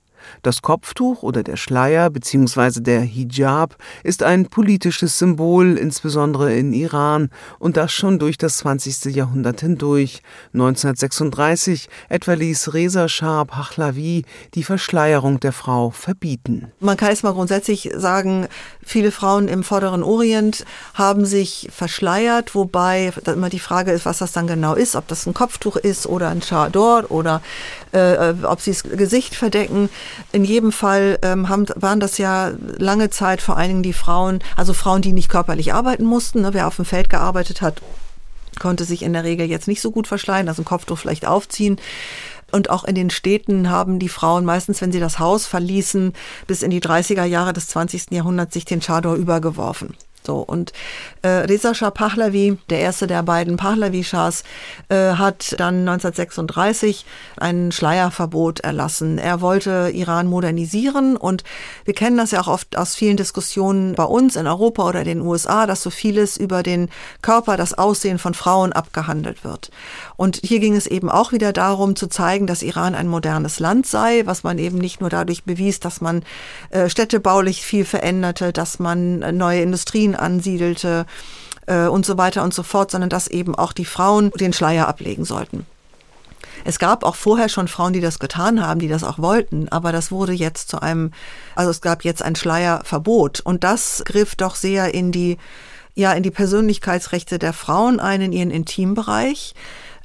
Das 0.42 0.62
Kopftuch 0.62 1.24
oder 1.24 1.44
der 1.44 1.58
Schleier 1.58 2.10
bzw. 2.10 2.82
der 2.82 3.02
Hijab 3.02 3.76
ist 4.04 4.24
ein 4.24 4.48
politisches 4.48 5.18
Symbol, 5.20 5.78
insbesondere 5.78 6.54
in 6.54 6.74
Iran, 6.74 7.30
und 7.60 7.78
das 7.78 7.92
schon 7.92 8.20
durch 8.20 8.38
das 8.38 8.58
20. 8.58 9.16
Jahrhundert 9.16 9.62
hindurch. 9.62 10.22
1936 10.54 11.90
etwa 12.10 12.34
ließ 12.34 12.74
Reza 12.74 13.08
Shah 13.08 13.46
Pahlavi 13.46 14.26
die 14.54 14.64
Verschleierung 14.64 15.40
der 15.40 15.54
Frau 15.54 15.90
verbieten. 15.90 16.72
Man 16.80 16.98
kann 16.98 17.12
es 17.12 17.24
mal 17.24 17.34
grundsätzlich 17.34 17.92
sagen, 17.96 18.48
viele 18.84 19.12
Frauen 19.12 19.48
im 19.48 19.64
Vorderen 19.64 20.04
Orient 20.04 20.66
haben 20.94 21.26
sich 21.26 21.70
verschleiert, 21.72 22.56
wobei 22.56 23.12
immer 23.26 23.50
die 23.50 23.60
Frage 23.60 23.92
ist, 23.92 24.06
was 24.06 24.20
das 24.20 24.32
dann 24.32 24.48
genau 24.48 24.74
ist, 24.76 24.96
ob 24.96 25.08
das 25.08 25.26
ein 25.26 25.34
Kopftuch 25.34 25.76
ist 25.76 26.08
oder 26.08 26.30
ein 26.30 26.42
Chador 26.42 27.06
oder 27.10 27.42
äh, 27.92 28.34
ob 28.44 28.62
sie 28.62 28.72
das 28.72 28.84
Gesicht 28.84 29.36
verdecken. 29.36 29.90
In 30.32 30.44
jedem 30.44 30.72
Fall 30.72 31.20
ähm, 31.22 31.50
haben, 31.50 31.66
waren 31.76 32.00
das 32.00 32.18
ja 32.18 32.52
lange 32.78 33.10
Zeit 33.10 33.42
vor 33.42 33.58
allen 33.58 33.70
Dingen 33.70 33.84
die 33.84 33.94
Frauen, 33.94 34.40
also 34.56 34.74
Frauen, 34.74 35.02
die 35.02 35.14
nicht 35.14 35.30
körperlich 35.30 35.74
arbeiten 35.74 36.06
mussten. 36.06 36.42
Ne? 36.42 36.54
Wer 36.54 36.68
auf 36.68 36.76
dem 36.76 36.86
Feld 36.86 37.10
gearbeitet 37.10 37.62
hat, 37.62 37.82
konnte 38.60 38.84
sich 38.84 39.04
in 39.04 39.14
der 39.14 39.24
Regel 39.24 39.48
jetzt 39.48 39.68
nicht 39.68 39.82
so 39.82 39.92
gut 39.92 40.08
verschleiern, 40.08 40.48
also 40.48 40.62
ein 40.62 40.66
Kopftuch 40.66 40.98
vielleicht 40.98 41.26
aufziehen. 41.26 41.80
Und 42.52 42.70
auch 42.70 42.84
in 42.84 42.96
den 42.96 43.10
Städten 43.10 43.70
haben 43.70 44.00
die 44.00 44.10
Frauen 44.10 44.44
meistens, 44.44 44.82
wenn 44.82 44.92
sie 44.92 45.00
das 45.00 45.20
Haus 45.20 45.46
verließen, 45.46 46.14
bis 46.48 46.64
in 46.64 46.72
die 46.72 46.82
30er 46.82 47.24
Jahre 47.24 47.54
des 47.54 47.68
20. 47.68 48.12
Jahrhunderts 48.12 48.54
sich 48.54 48.66
den 48.66 48.82
Chador 48.82 49.16
übergeworfen. 49.16 49.96
So, 50.30 50.42
und 50.42 50.74
äh, 51.24 51.28
Reza 51.28 51.74
Shah 51.74 51.90
Pahlavi, 51.90 52.60
der 52.70 52.82
erste 52.82 53.08
der 53.08 53.24
beiden 53.24 53.58
Pahlavi-Schahs, 53.58 54.44
äh, 54.90 55.14
hat 55.14 55.56
dann 55.58 55.90
1936 55.90 57.04
ein 57.38 57.72
Schleierverbot 57.72 58.60
erlassen. 58.60 59.18
Er 59.18 59.42
wollte 59.42 59.90
Iran 59.92 60.28
modernisieren 60.28 61.18
und 61.18 61.44
wir 61.84 61.96
kennen 61.96 62.18
das 62.18 62.30
ja 62.30 62.42
auch 62.42 62.48
oft 62.48 62.78
aus 62.78 62.94
vielen 62.94 63.18
Diskussionen 63.18 63.96
bei 63.96 64.04
uns 64.04 64.36
in 64.36 64.46
Europa 64.46 64.88
oder 64.88 65.04
den 65.04 65.22
USA, 65.22 65.66
dass 65.66 65.82
so 65.82 65.90
vieles 65.90 66.38
über 66.38 66.62
den 66.62 66.90
Körper, 67.24 67.58
das 67.58 67.76
Aussehen 67.76 68.20
von 68.20 68.36
Frauen 68.36 68.72
abgehandelt 68.72 69.44
wird. 69.44 69.72
Und 70.16 70.40
hier 70.44 70.60
ging 70.60 70.76
es 70.76 70.86
eben 70.86 71.10
auch 71.10 71.32
wieder 71.32 71.54
darum 71.54 71.96
zu 71.96 72.06
zeigen, 72.06 72.46
dass 72.46 72.62
Iran 72.62 72.94
ein 72.94 73.08
modernes 73.08 73.60
Land 73.60 73.88
sei, 73.88 74.22
was 74.28 74.44
man 74.44 74.60
eben 74.60 74.78
nicht 74.78 75.02
nur 75.02 75.10
dadurch 75.10 75.44
bewies, 75.44 75.80
dass 75.80 76.02
man 76.02 76.22
äh, 76.70 76.88
städtebaulich 76.88 77.64
viel 77.64 77.84
veränderte, 77.84 78.54
dass 78.54 78.78
man 78.78 79.24
äh, 79.24 79.32
neue 79.32 79.62
Industrien 79.62 80.19
ansiedelte 80.20 81.06
äh, 81.68 81.88
und 81.88 82.06
so 82.06 82.18
weiter 82.18 82.44
und 82.44 82.54
so 82.54 82.64
fort, 82.64 82.92
sondern 82.92 83.10
dass 83.10 83.28
eben 83.28 83.56
auch 83.56 83.74
die 83.74 83.86
Frauen 83.86 84.32
den 84.32 84.54
Schleier 84.54 84.88
ablegen 84.88 85.26
sollten. 85.26 85.66
Es 86.66 86.80
gab 86.80 87.04
auch 87.04 87.16
vorher 87.16 87.50
schon 87.50 87.68
Frauen, 87.68 87.94
die 87.94 88.02
das 88.02 88.20
getan 88.20 88.66
haben, 88.66 88.80
die 88.80 88.88
das 88.88 89.04
auch 89.04 89.20
wollten, 89.20 89.70
aber 89.70 89.92
das 89.92 90.12
wurde 90.12 90.34
jetzt 90.34 90.70
zu 90.70 90.82
einem, 90.82 91.12
also 91.56 91.72
es 91.72 91.82
gab 91.82 92.04
jetzt 92.04 92.22
ein 92.22 92.36
Schleierverbot 92.36 93.40
und 93.40 93.64
das 93.64 94.04
griff 94.06 94.36
doch 94.36 94.56
sehr 94.56 94.94
in 94.94 95.12
die, 95.12 95.38
ja, 95.96 96.12
in 96.14 96.24
die 96.24 96.32
Persönlichkeitsrechte 96.32 97.40
der 97.40 97.54
Frauen 97.54 98.00
ein, 98.00 98.22
in 98.22 98.34
ihren 98.34 98.52
Intimbereich, 98.52 99.54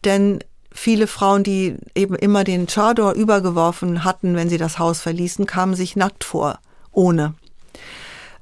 denn 0.05 0.41
viele 0.73 1.07
Frauen, 1.07 1.45
die 1.45 1.77
eben 1.95 2.15
immer 2.15 2.45
den 2.45 2.67
Chador 2.67 3.13
übergeworfen 3.13 4.05
hatten, 4.05 4.37
wenn 4.37 4.49
sie 4.49 4.59
das 4.59 4.79
Haus 4.79 5.01
verließen, 5.01 5.47
kamen 5.47 5.75
sich 5.75 5.97
nackt 5.97 6.25
vor, 6.25 6.59
ohne. 6.93 7.35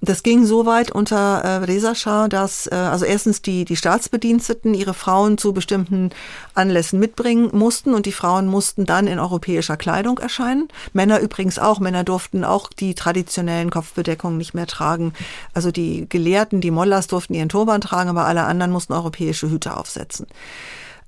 Das 0.05 0.25
ging 0.25 0.45
so 0.45 0.67
weit 0.67 0.91
unter 0.91 1.43
äh, 1.45 1.57
Reza 1.59 1.95
Shah, 1.95 2.27
dass 2.27 2.67
äh, 2.67 2.75
also 2.75 3.05
erstens 3.05 3.41
die, 3.41 3.65
die 3.65 3.77
Staatsbediensteten 3.77 4.75
ihre 4.75 4.95
Frauen 4.95 5.39
zu 5.39 5.53
bestimmten 5.53 6.11
Anlässen 6.55 6.99
mitbringen 6.99 7.51
mussten 7.53 7.95
und 7.95 8.05
die 8.05 8.11
Frauen 8.13 8.49
mussten 8.49 8.85
dann 8.85 9.07
in 9.07 9.21
europäischer 9.21 9.77
Kleidung 9.77 10.19
erscheinen. 10.19 10.67
Männer 10.93 11.21
übrigens 11.21 11.61
auch. 11.61 11.79
Männer 11.79 12.03
durften 12.03 12.43
auch 12.43 12.69
die 12.69 12.97
traditionellen 12.97 13.71
Kopfbedeckungen 13.71 14.39
nicht 14.39 14.55
mehr 14.55 14.67
tragen. 14.67 15.13
Also 15.55 15.71
die 15.71 16.09
Gelehrten, 16.09 16.61
die 16.61 16.73
Mollahs 16.73 17.07
durften 17.07 17.35
ihren 17.35 17.49
Turban 17.49 17.81
tragen, 17.81 18.11
aber 18.11 18.25
alle 18.25 18.43
anderen 18.43 18.73
mussten 18.73 18.95
europäische 18.95 19.51
Hüte 19.51 19.77
aufsetzen. 19.77 20.27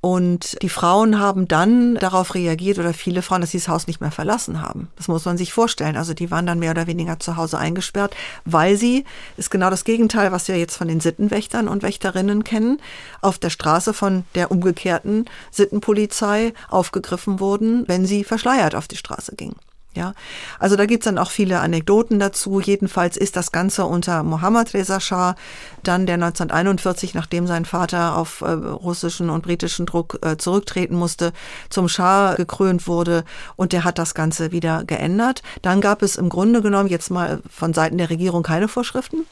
Und 0.05 0.61
die 0.61 0.69
Frauen 0.69 1.19
haben 1.19 1.49
dann 1.49 1.95
darauf 1.95 2.35
reagiert 2.35 2.79
oder 2.79 2.93
viele 2.93 3.23
Frauen, 3.23 3.41
dass 3.41 3.53
sie 3.53 3.59
das 3.59 3.69
Haus 3.69 3.87
nicht 3.87 4.03
mehr 4.03 4.11
verlassen 4.11 4.61
haben. 4.61 4.89
Das 4.97 5.09
muss 5.09 5.25
man 5.25 5.39
sich 5.39 5.55
vorstellen. 5.55 5.97
Also 5.97 6.13
die 6.13 6.31
waren 6.31 6.45
dann 6.45 6.59
mehr 6.59 6.73
oder 6.73 6.87
weniger 6.87 7.19
zu 7.21 7.39
Hause 7.39 7.57
eingesperrt, 7.57 8.15
weil 8.45 8.77
sie, 8.77 9.07
ist 9.39 9.51
genau 9.51 9.71
das 9.71 9.85
Gegenteil, 9.85 10.31
was 10.31 10.47
wir 10.47 10.59
jetzt 10.59 10.77
von 10.77 10.89
den 10.89 11.01
Sittenwächtern 11.01 11.69
und 11.69 11.83
Wächterinnen 11.83 12.45
kennen, 12.45 12.83
auf 13.23 13.39
der 13.39 13.49
Straße 13.49 13.95
von 13.95 14.25
der 14.35 14.51
umgekehrten 14.51 15.25
Sittenpolizei 15.51 16.53
aufgegriffen 16.69 17.41
wurden, 17.41 17.89
wenn 17.89 18.05
sie 18.05 18.25
verschleiert 18.25 18.75
auf 18.75 18.87
die 18.87 18.99
Straße 18.99 19.35
gingen. 19.37 19.57
Ja, 19.95 20.13
also 20.59 20.75
da 20.75 20.87
gibt's 20.87 21.05
dann 21.05 21.19
auch 21.19 21.31
viele 21.31 21.61
Anekdoten 21.61 22.19
dazu. 22.19 22.59
Jedenfalls 22.59 23.17
ist 23.17 23.37
das 23.37 23.53
Ganze 23.53 23.85
unter 23.85 24.25
Mohammad 24.25 24.75
Reza 24.75 24.99
Shah, 24.99 25.37
dann 25.85 26.07
der 26.07 26.15
1941, 26.15 27.15
nachdem 27.15 27.47
sein 27.47 27.65
Vater 27.65 28.17
auf 28.17 28.41
äh, 28.41 28.51
russischen 28.51 29.31
und 29.31 29.43
britischen 29.43 29.87
Druck 29.87 30.19
äh, 30.23 30.37
zurücktreten 30.37 30.97
musste, 30.97 31.33
zum 31.71 31.89
Schah 31.89 32.35
gekrönt 32.35 32.89
wurde 32.89 33.25
und 33.55 33.73
der 33.73 33.85
hat 33.85 33.99
das 33.99 34.15
Ganze 34.15 34.51
wieder 34.51 34.83
geändert. 34.85 35.43
Dann 35.63 35.81
gab 35.81 36.03
es 36.03 36.17
im 36.17 36.29
Grunde 36.29 36.61
genommen 36.61 36.89
jetzt 36.89 37.11
mal 37.11 37.41
von 37.49 37.73
Seiten 37.73 37.99
der 37.99 38.11
Regierung 38.11 38.43
keine 38.43 38.67
Vorschriften. 38.67 39.27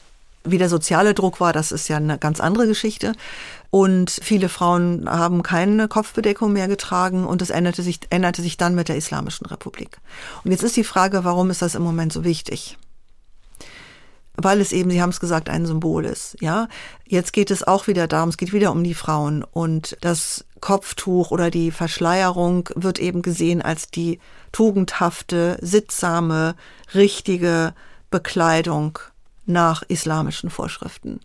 Wie 0.45 0.57
der 0.57 0.69
soziale 0.69 1.13
Druck 1.13 1.39
war, 1.39 1.53
das 1.53 1.71
ist 1.71 1.87
ja 1.87 1.97
eine 1.97 2.17
ganz 2.17 2.39
andere 2.39 2.67
Geschichte. 2.67 3.13
Und 3.73 4.11
viele 4.11 4.49
Frauen 4.49 5.09
haben 5.09 5.41
keine 5.41 5.87
Kopfbedeckung 5.87 6.53
mehr 6.53 6.67
getragen 6.67 7.25
und 7.25 7.41
es 7.41 7.49
änderte 7.49 7.81
sich, 7.81 8.01
änderte 8.11 8.43
sich 8.43 8.55
dann 8.55 8.75
mit 8.75 8.87
der 8.87 8.97
Islamischen 8.97 9.47
Republik. 9.47 9.97
Und 10.43 10.51
jetzt 10.51 10.61
ist 10.61 10.77
die 10.77 10.83
Frage, 10.83 11.23
warum 11.23 11.49
ist 11.49 11.63
das 11.63 11.73
im 11.73 11.81
Moment 11.81 12.13
so 12.13 12.23
wichtig? 12.23 12.77
Weil 14.35 14.61
es 14.61 14.73
eben, 14.73 14.91
Sie 14.91 15.01
haben 15.01 15.09
es 15.09 15.19
gesagt, 15.19 15.49
ein 15.49 15.65
Symbol 15.65 16.05
ist. 16.05 16.37
Ja, 16.39 16.67
jetzt 17.07 17.33
geht 17.33 17.49
es 17.49 17.63
auch 17.63 17.87
wieder 17.87 18.07
darum, 18.07 18.29
es 18.29 18.37
geht 18.37 18.53
wieder 18.53 18.71
um 18.71 18.83
die 18.83 18.93
Frauen 18.93 19.43
und 19.43 19.97
das 20.01 20.45
Kopftuch 20.59 21.31
oder 21.31 21.49
die 21.49 21.71
Verschleierung 21.71 22.69
wird 22.75 22.99
eben 22.99 23.23
gesehen 23.23 23.63
als 23.63 23.87
die 23.87 24.19
tugendhafte, 24.51 25.57
sittsame, 25.61 26.53
richtige 26.93 27.73
Bekleidung 28.11 28.99
nach 29.47 29.81
islamischen 29.81 30.51
Vorschriften 30.51 31.19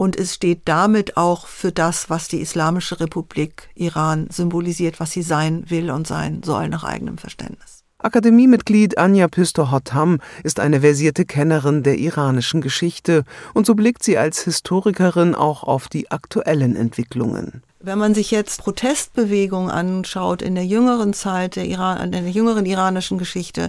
und 0.00 0.18
es 0.18 0.32
steht 0.32 0.62
damit 0.64 1.18
auch 1.18 1.46
für 1.46 1.72
das, 1.72 2.08
was 2.08 2.26
die 2.26 2.40
Islamische 2.40 3.00
Republik 3.00 3.68
Iran 3.74 4.28
symbolisiert, 4.30 4.98
was 4.98 5.12
sie 5.12 5.20
sein 5.20 5.64
will 5.68 5.90
und 5.90 6.06
sein 6.06 6.42
soll 6.42 6.70
nach 6.70 6.84
eigenem 6.84 7.18
Verständnis. 7.18 7.84
Akademiemitglied 7.98 8.96
Anja 8.96 9.28
Püster-Hottam 9.28 10.20
ist 10.42 10.58
eine 10.58 10.80
versierte 10.80 11.26
Kennerin 11.26 11.82
der 11.82 11.98
iranischen 11.98 12.62
Geschichte 12.62 13.24
und 13.52 13.66
so 13.66 13.74
blickt 13.74 14.02
sie 14.02 14.16
als 14.16 14.42
Historikerin 14.44 15.34
auch 15.34 15.64
auf 15.64 15.88
die 15.88 16.10
aktuellen 16.10 16.76
Entwicklungen. 16.76 17.62
Wenn 17.78 17.98
man 17.98 18.14
sich 18.14 18.30
jetzt 18.30 18.62
Protestbewegungen 18.62 19.70
anschaut 19.70 20.40
in 20.40 20.54
der 20.54 20.64
jüngeren 20.64 21.12
Zeit 21.12 21.56
der, 21.56 21.66
Iran, 21.66 22.00
in 22.00 22.12
der 22.12 22.30
jüngeren 22.30 22.64
iranischen 22.64 23.18
Geschichte, 23.18 23.68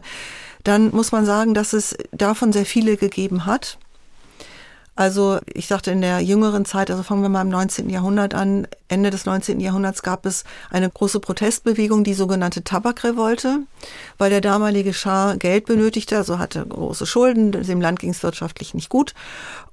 dann 0.63 0.91
muss 0.91 1.11
man 1.11 1.25
sagen, 1.25 1.53
dass 1.53 1.73
es 1.73 1.97
davon 2.13 2.53
sehr 2.53 2.65
viele 2.65 2.95
gegeben 2.95 3.45
hat. 3.45 3.79
Also 4.95 5.39
ich 5.45 5.67
sagte 5.67 5.91
in 5.91 6.01
der 6.01 6.19
jüngeren 6.19 6.65
Zeit, 6.65 6.91
also 6.91 7.01
fangen 7.01 7.21
wir 7.21 7.29
mal 7.29 7.41
im 7.41 7.49
19. 7.49 7.89
Jahrhundert 7.89 8.33
an, 8.33 8.67
Ende 8.89 9.09
des 9.09 9.25
19. 9.25 9.61
Jahrhunderts 9.61 10.03
gab 10.03 10.25
es 10.25 10.43
eine 10.69 10.89
große 10.89 11.21
Protestbewegung, 11.21 12.03
die 12.03 12.13
sogenannte 12.13 12.63
Tabakrevolte, 12.63 13.59
weil 14.17 14.29
der 14.29 14.41
damalige 14.41 14.93
Schah 14.93 15.35
Geld 15.35 15.65
benötigte, 15.65 16.17
also 16.17 16.39
hatte 16.39 16.65
große 16.65 17.05
Schulden, 17.05 17.51
dem 17.51 17.79
Land 17.79 17.99
ging 17.99 18.09
es 18.09 18.21
wirtschaftlich 18.21 18.73
nicht 18.73 18.89
gut. 18.89 19.13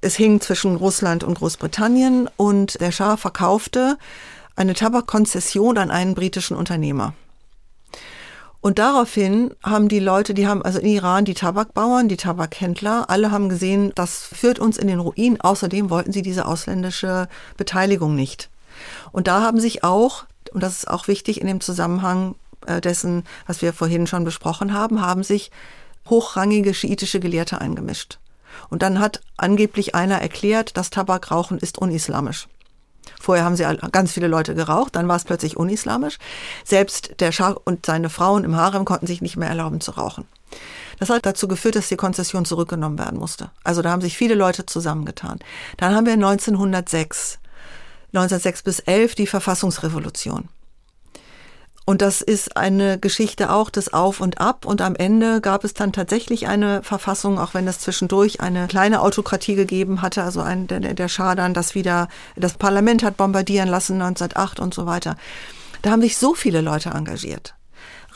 Es 0.01 0.15
hing 0.15 0.41
zwischen 0.41 0.77
Russland 0.77 1.25
und 1.25 1.35
Großbritannien 1.35 2.31
und 2.37 2.81
der 2.81 2.93
Schah 2.93 3.17
verkaufte 3.17 3.99
eine 4.55 4.75
Tabakkonzession 4.75 5.79
an 5.79 5.91
einen 5.91 6.15
britischen 6.15 6.57
Unternehmer. 6.57 7.15
Und 8.61 8.79
daraufhin 8.81 9.55
haben 9.62 9.88
die 9.88 10.00
Leute, 10.00 10.35
die 10.35 10.49
haben, 10.49 10.62
also 10.62 10.81
in 10.81 10.88
Iran, 10.88 11.25
die 11.25 11.35
Tabakbauern, 11.35 12.09
die 12.09 12.17
Tabakhändler, 12.17 13.09
alle 13.09 13.31
haben 13.31 13.49
gesehen, 13.49 13.93
das 13.95 14.25
führt 14.33 14.59
uns 14.59 14.79
in 14.79 14.88
den 14.88 14.99
Ruin. 14.99 15.41
Außerdem 15.41 15.91
wollten 15.91 16.12
sie 16.12 16.23
diese 16.23 16.45
ausländische 16.47 17.29
Beteiligung 17.57 18.17
nicht. 18.17 18.50
Und 19.12 19.29
da 19.29 19.43
haben 19.43 19.61
sich 19.61 19.85
auch, 19.85 20.25
und 20.53 20.62
das 20.62 20.79
ist 20.79 20.88
auch 20.88 21.07
wichtig 21.07 21.41
in 21.41 21.47
dem 21.47 21.61
Zusammenhang 21.61 22.35
äh, 22.67 22.81
dessen, 22.81 23.25
was 23.47 23.62
wir 23.62 23.73
vorhin 23.73 24.07
schon 24.09 24.25
besprochen 24.25 24.73
haben, 24.73 25.00
haben 25.00 25.23
sich 25.23 25.53
hochrangige 26.11 26.75
schiitische 26.75 27.21
Gelehrte 27.21 27.61
eingemischt. 27.61 28.19
Und 28.71 28.83
dann 28.83 28.99
hat 28.99 29.21
angeblich 29.37 29.95
einer 29.95 30.21
erklärt, 30.21 30.77
das 30.77 30.91
Tabakrauchen 30.91 31.59
ist 31.59 31.79
unislamisch. 31.79 32.49
Vorher 33.21 33.45
haben 33.45 33.57
sie 33.57 33.65
ganz 33.93 34.12
viele 34.12 34.29
Leute 34.29 34.55
geraucht, 34.55 34.97
dann 34.97 35.09
war 35.09 35.17
es 35.17 35.25
plötzlich 35.25 35.57
unislamisch. 35.57 36.19
Selbst 36.65 37.21
der 37.21 37.33
Schah 37.33 37.57
und 37.65 37.87
seine 37.87 38.11
Frauen 38.11 38.45
im 38.45 38.57
Harem 38.57 38.85
konnten 38.85 39.07
sich 39.07 39.23
nicht 39.23 39.37
mehr 39.37 39.49
erlauben 39.49 39.81
zu 39.81 39.93
rauchen. 39.93 40.27
Das 40.99 41.11
hat 41.11 41.27
dazu 41.27 41.47
geführt, 41.47 41.77
dass 41.77 41.88
die 41.88 41.97
Konzession 41.97 42.45
zurückgenommen 42.45 42.99
werden 42.99 43.19
musste. 43.19 43.50
Also 43.62 43.83
da 43.83 43.91
haben 43.91 44.03
sich 44.03 44.17
viele 44.17 44.35
Leute 44.35 44.67
zusammengetan. 44.67 45.38
Dann 45.77 45.95
haben 45.95 46.07
wir 46.07 46.15
1906, 46.15 47.38
1906 48.12 48.62
bis 48.62 48.81
11 48.81 49.15
die 49.15 49.27
Verfassungsrevolution. 49.27 50.49
Und 51.88 52.02
das 52.02 52.21
ist 52.21 52.54
eine 52.54 52.99
Geschichte 52.99 53.50
auch 53.50 53.71
des 53.71 53.95
Auf 53.95 54.21
und 54.21 54.42
Ab. 54.42 54.66
Und 54.66 54.83
am 54.83 54.95
Ende 54.95 55.40
gab 55.40 55.64
es 55.64 55.73
dann 55.73 55.90
tatsächlich 55.90 56.47
eine 56.47 56.83
Verfassung, 56.83 57.38
auch 57.38 57.54
wenn 57.54 57.66
es 57.66 57.78
zwischendurch 57.78 58.42
eine 58.42 58.66
kleine 58.66 59.00
Autokratie 59.00 59.54
gegeben 59.54 60.02
hatte, 60.02 60.23
also 60.23 60.42
ein, 60.42 60.66
der, 60.66 60.80
der 60.80 61.09
Schah 61.09 61.35
dann 61.35 61.54
das 61.54 61.75
wieder, 61.75 62.09
das 62.37 62.59
Parlament 62.59 63.02
hat 63.02 63.16
bombardieren 63.16 63.71
lassen 63.71 64.02
1908 64.02 64.61
und 64.61 64.75
so 64.75 64.85
weiter. 64.85 65.16
Da 65.80 65.90
haben 65.90 66.02
sich 66.02 66.18
so 66.18 66.35
viele 66.35 66.61
Leute 66.61 66.90
engagiert. 66.90 67.54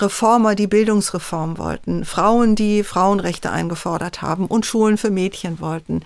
Reformer, 0.03 0.55
die 0.55 0.67
Bildungsreform 0.67 1.59
wollten, 1.59 2.05
Frauen, 2.05 2.57
die 2.57 2.83
Frauenrechte 2.83 3.51
eingefordert 3.51 4.21
haben 4.21 4.47
und 4.47 4.67
Schulen 4.67 4.99
für 4.99 5.11
Mädchen 5.11 5.61
wollten, 5.61 6.01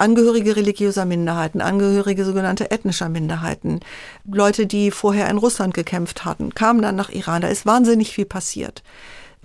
Angehörige 0.00 0.54
religiöser 0.54 1.04
Minderheiten, 1.04 1.60
Angehörige 1.60 2.24
sogenannter 2.24 2.70
ethnischer 2.70 3.08
Minderheiten, 3.08 3.80
Leute, 4.30 4.66
die 4.66 4.92
vorher 4.92 5.28
in 5.28 5.38
Russland 5.38 5.74
gekämpft 5.74 6.24
hatten, 6.24 6.54
kamen 6.54 6.82
dann 6.82 6.94
nach 6.94 7.10
Iran. 7.10 7.42
Da 7.42 7.48
ist 7.48 7.66
wahnsinnig 7.66 8.12
viel 8.12 8.24
passiert. 8.24 8.84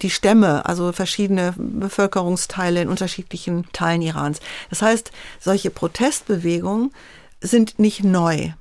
Die 0.04 0.12
Stämme, 0.12 0.66
also 0.68 0.92
verschiedene 0.92 1.54
Bevölkerungsteile 1.58 2.82
in 2.82 2.90
unterschiedlichen 2.90 3.66
Teilen 3.74 4.04
Irans. 4.04 4.42
Das 4.70 4.82
heißt, 4.82 5.12
solche 5.40 5.72
Protestbewegungen 5.72 6.92
sind 7.42 7.80
nicht 7.80 8.04
neu. 8.04 8.52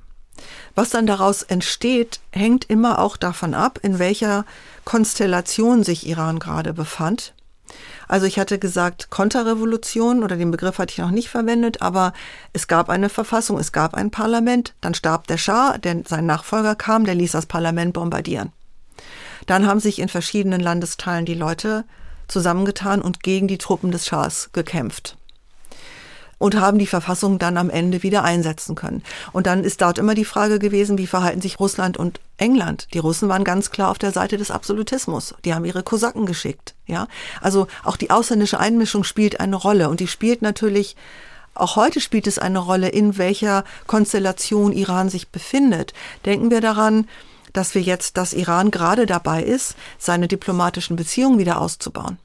Was 0.75 0.89
dann 0.89 1.05
daraus 1.05 1.43
entsteht, 1.43 2.19
hängt 2.31 2.69
immer 2.69 2.99
auch 2.99 3.17
davon 3.17 3.53
ab, 3.53 3.79
in 3.83 3.99
welcher 3.99 4.45
Konstellation 4.85 5.83
sich 5.83 6.07
Iran 6.07 6.39
gerade 6.39 6.73
befand. 6.73 7.33
Also 8.07 8.25
ich 8.25 8.37
hatte 8.37 8.59
gesagt 8.59 9.09
Konterrevolution 9.09 10.23
oder 10.23 10.35
den 10.35 10.51
Begriff 10.51 10.77
hatte 10.77 10.91
ich 10.91 10.97
noch 10.97 11.11
nicht 11.11 11.29
verwendet, 11.29 11.81
aber 11.81 12.13
es 12.51 12.67
gab 12.67 12.89
eine 12.89 13.09
Verfassung, 13.09 13.57
es 13.57 13.71
gab 13.71 13.93
ein 13.93 14.11
Parlament, 14.11 14.73
dann 14.81 14.93
starb 14.93 15.27
der 15.27 15.37
Schah, 15.37 15.77
denn 15.77 16.03
sein 16.05 16.25
Nachfolger 16.25 16.75
kam, 16.75 17.05
der 17.05 17.15
ließ 17.15 17.31
das 17.31 17.45
Parlament 17.45 17.93
bombardieren. 17.93 18.51
Dann 19.47 19.65
haben 19.65 19.79
sich 19.79 19.99
in 19.99 20.09
verschiedenen 20.09 20.61
Landesteilen 20.61 21.25
die 21.25 21.33
Leute 21.33 21.85
zusammengetan 22.27 23.01
und 23.01 23.23
gegen 23.23 23.47
die 23.47 23.57
Truppen 23.57 23.91
des 23.91 24.05
Schahs 24.05 24.49
gekämpft 24.53 25.17
und 26.43 26.59
haben 26.59 26.77
die 26.77 26.87
Verfassung 26.87 27.39
dann 27.39 27.55
am 27.55 27.69
Ende 27.69 28.03
wieder 28.03 28.25
einsetzen 28.25 28.75
können. 28.75 29.01
Und 29.31 29.47
dann 29.47 29.63
ist 29.63 29.81
dort 29.81 29.97
immer 29.97 30.13
die 30.13 30.25
Frage 30.25 30.59
gewesen, 30.59 30.97
wie 30.97 31.07
verhalten 31.07 31.39
sich 31.39 31.57
Russland 31.57 31.95
und 31.95 32.19
England? 32.35 32.89
Die 32.93 32.99
Russen 32.99 33.29
waren 33.29 33.45
ganz 33.45 33.71
klar 33.71 33.89
auf 33.89 33.97
der 33.97 34.11
Seite 34.11 34.35
des 34.35 34.51
Absolutismus. 34.51 35.35
Die 35.45 35.53
haben 35.53 35.63
ihre 35.63 35.83
Kosaken 35.83 36.25
geschickt, 36.25 36.75
ja. 36.85 37.07
Also 37.39 37.67
auch 37.85 37.95
die 37.95 38.11
ausländische 38.11 38.59
Einmischung 38.59 39.05
spielt 39.05 39.39
eine 39.39 39.55
Rolle 39.55 39.87
und 39.87 40.01
die 40.01 40.07
spielt 40.07 40.41
natürlich 40.41 40.97
auch 41.55 41.77
heute 41.77 42.01
spielt 42.01 42.27
es 42.27 42.39
eine 42.39 42.59
Rolle, 42.59 42.89
in 42.89 43.17
welcher 43.17 43.63
Konstellation 43.87 44.73
Iran 44.73 45.07
sich 45.07 45.29
befindet. 45.29 45.93
Denken 46.25 46.51
wir 46.51 46.59
daran, 46.59 47.07
dass 47.53 47.73
wir 47.73 47.81
jetzt, 47.81 48.17
dass 48.17 48.33
Iran 48.33 48.69
gerade 48.69 49.05
dabei 49.05 49.43
ist, 49.43 49.75
seine 49.97 50.27
diplomatischen 50.27 50.97
Beziehungen 50.97 51.37
wieder 51.37 51.61
auszubauen. 51.61 52.17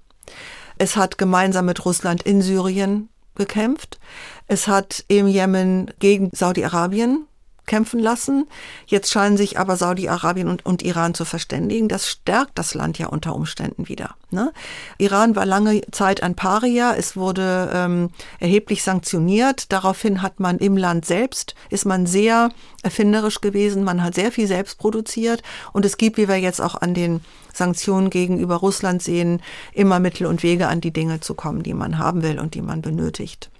Es 0.76 0.96
hat 0.96 1.18
gemeinsam 1.18 1.66
mit 1.66 1.84
Russland 1.84 2.24
in 2.24 2.42
Syrien 2.42 3.10
gekämpft. 3.38 3.98
Es 4.46 4.68
hat 4.68 5.04
im 5.08 5.26
Jemen 5.26 5.90
gegen 5.98 6.30
Saudi-Arabien 6.32 7.26
kämpfen 7.68 8.00
lassen. 8.00 8.48
Jetzt 8.86 9.12
scheinen 9.12 9.36
sich 9.36 9.60
aber 9.60 9.76
Saudi-Arabien 9.76 10.48
und, 10.48 10.66
und, 10.66 10.82
Iran 10.82 11.14
zu 11.14 11.24
verständigen. 11.24 11.88
Das 11.88 12.08
stärkt 12.08 12.58
das 12.58 12.74
Land 12.74 12.98
ja 12.98 13.06
unter 13.06 13.36
Umständen 13.36 13.88
wieder. 13.88 14.16
Ne? 14.30 14.52
Iran 14.96 15.36
war 15.36 15.46
lange 15.46 15.82
Zeit 15.92 16.22
ein 16.24 16.34
Paria. 16.34 16.94
Es 16.96 17.16
wurde 17.16 17.70
ähm, 17.72 18.10
erheblich 18.40 18.82
sanktioniert. 18.82 19.70
Daraufhin 19.70 20.22
hat 20.22 20.40
man 20.40 20.58
im 20.58 20.76
Land 20.76 21.04
selbst, 21.04 21.54
ist 21.70 21.84
man 21.84 22.06
sehr 22.06 22.50
erfinderisch 22.82 23.40
gewesen. 23.40 23.84
Man 23.84 24.02
hat 24.02 24.14
sehr 24.14 24.32
viel 24.32 24.48
selbst 24.48 24.78
produziert. 24.78 25.42
Und 25.72 25.84
es 25.84 25.98
gibt, 25.98 26.16
wie 26.16 26.28
wir 26.28 26.36
jetzt 26.36 26.60
auch 26.60 26.74
an 26.74 26.94
den 26.94 27.20
Sanktionen 27.58 28.10
gegenüber 28.10 28.56
Russland 28.56 29.02
sehen, 29.02 29.42
immer 29.72 30.00
Mittel 30.00 30.26
und 30.26 30.42
Wege 30.42 30.68
an 30.68 30.80
die 30.80 30.92
Dinge 30.92 31.20
zu 31.20 31.34
kommen, 31.34 31.62
die 31.62 31.74
man 31.74 31.98
haben 31.98 32.22
will 32.22 32.38
und 32.38 32.54
die 32.54 32.62
man 32.62 32.80
benötigt. 32.80 33.50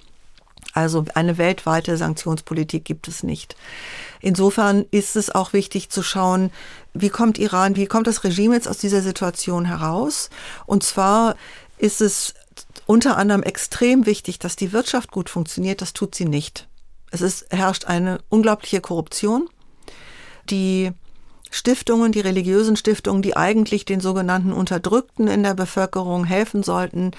Also 0.73 1.05
eine 1.15 1.39
weltweite 1.39 1.97
Sanktionspolitik 1.97 2.85
gibt 2.85 3.09
es 3.09 3.23
nicht. 3.23 3.57
Insofern 4.21 4.85
ist 4.91 5.17
es 5.17 5.31
auch 5.35 5.53
wichtig 5.53 5.91
zu 5.91 6.03
schauen, 6.03 6.51
wie 6.95 7.09
kommt 7.09 7.39
Iran, 7.39 7.77
wie 7.77 7.87
kommt 7.87 8.07
das 8.07 8.25
Regime 8.25 8.55
jetzt 8.55 8.69
aus 8.69 8.79
dieser 8.79 9.03
Situation 9.03 9.65
heraus? 9.65 10.31
Und 10.67 10.83
zwar 10.83 11.37
ist 11.79 12.01
es 12.01 12.35
unter 12.87 13.17
anderem 13.17 13.43
extrem 13.43 14.07
wichtig, 14.07 14.39
dass 14.39 14.57
die 14.57 14.73
Wirtschaft 14.73 15.11
gut 15.11 15.31
funktioniert. 15.31 15.83
Das 15.83 15.93
tut 15.93 16.15
sie 16.15 16.25
nicht. 16.25 16.69
Es 17.11 17.21
ist, 17.21 17.47
herrscht 17.51 17.87
eine 17.87 18.21
unglaubliche 18.29 18.81
Korruption. 18.81 19.49
Die 20.51 20.93
Stiftungen, 21.51 22.13
die 22.13 22.21
religiösen 22.21 22.77
Stiftungen, 22.77 23.23
die 23.23 23.37
eigentlich 23.37 23.85
den 23.85 24.01
sogenannten 24.01 24.53
Unterdrückten 24.53 25.29
in 25.29 25.43
der 25.43 25.55
Bevölkerung 25.55 26.25
helfen 26.25 26.63
sollten, 26.63 27.13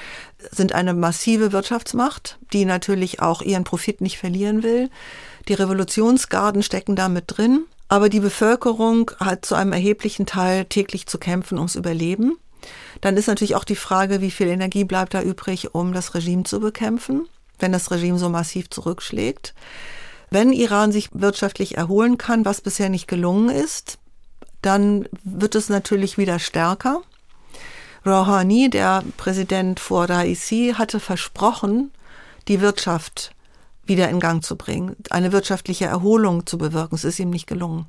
sind 0.51 0.73
eine 0.73 0.93
massive 0.93 1.51
Wirtschaftsmacht, 1.51 2.37
die 2.53 2.65
natürlich 2.65 3.21
auch 3.21 3.41
ihren 3.41 3.63
Profit 3.63 4.01
nicht 4.01 4.17
verlieren 4.17 4.63
will. 4.63 4.89
Die 5.47 5.53
Revolutionsgarden 5.53 6.63
stecken 6.63 6.95
da 6.95 7.09
mit 7.09 7.25
drin, 7.27 7.65
aber 7.87 8.09
die 8.09 8.19
Bevölkerung 8.19 9.11
hat 9.19 9.45
zu 9.45 9.55
einem 9.55 9.73
erheblichen 9.73 10.25
Teil 10.25 10.65
täglich 10.65 11.07
zu 11.07 11.17
kämpfen 11.17 11.57
ums 11.57 11.75
Überleben. 11.75 12.37
Dann 13.01 13.17
ist 13.17 13.27
natürlich 13.27 13.55
auch 13.55 13.63
die 13.63 13.75
Frage, 13.75 14.21
wie 14.21 14.31
viel 14.31 14.47
Energie 14.47 14.83
bleibt 14.83 15.13
da 15.13 15.21
übrig, 15.21 15.73
um 15.73 15.93
das 15.93 16.13
Regime 16.13 16.43
zu 16.43 16.59
bekämpfen, 16.59 17.27
wenn 17.57 17.71
das 17.71 17.89
Regime 17.91 18.19
so 18.19 18.29
massiv 18.29 18.69
zurückschlägt. 18.69 19.53
Wenn 20.29 20.53
Iran 20.53 20.91
sich 20.91 21.09
wirtschaftlich 21.13 21.77
erholen 21.77 22.17
kann, 22.17 22.45
was 22.45 22.61
bisher 22.61 22.89
nicht 22.89 23.07
gelungen 23.07 23.49
ist, 23.49 23.97
dann 24.61 25.07
wird 25.23 25.55
es 25.55 25.69
natürlich 25.69 26.17
wieder 26.17 26.39
stärker. 26.39 27.01
Rouhani, 28.05 28.69
der 28.69 29.03
Präsident 29.17 29.79
vor 29.79 30.09
Raisi, 30.09 30.73
hatte 30.77 30.99
versprochen, 30.99 31.91
die 32.47 32.61
Wirtschaft 32.61 33.35
wieder 33.85 34.09
in 34.09 34.19
Gang 34.19 34.43
zu 34.43 34.55
bringen, 34.55 34.95
eine 35.09 35.31
wirtschaftliche 35.31 35.85
Erholung 35.85 36.45
zu 36.45 36.57
bewirken. 36.57 36.95
Es 36.95 37.03
ist 37.03 37.19
ihm 37.19 37.29
nicht 37.29 37.47
gelungen. 37.47 37.87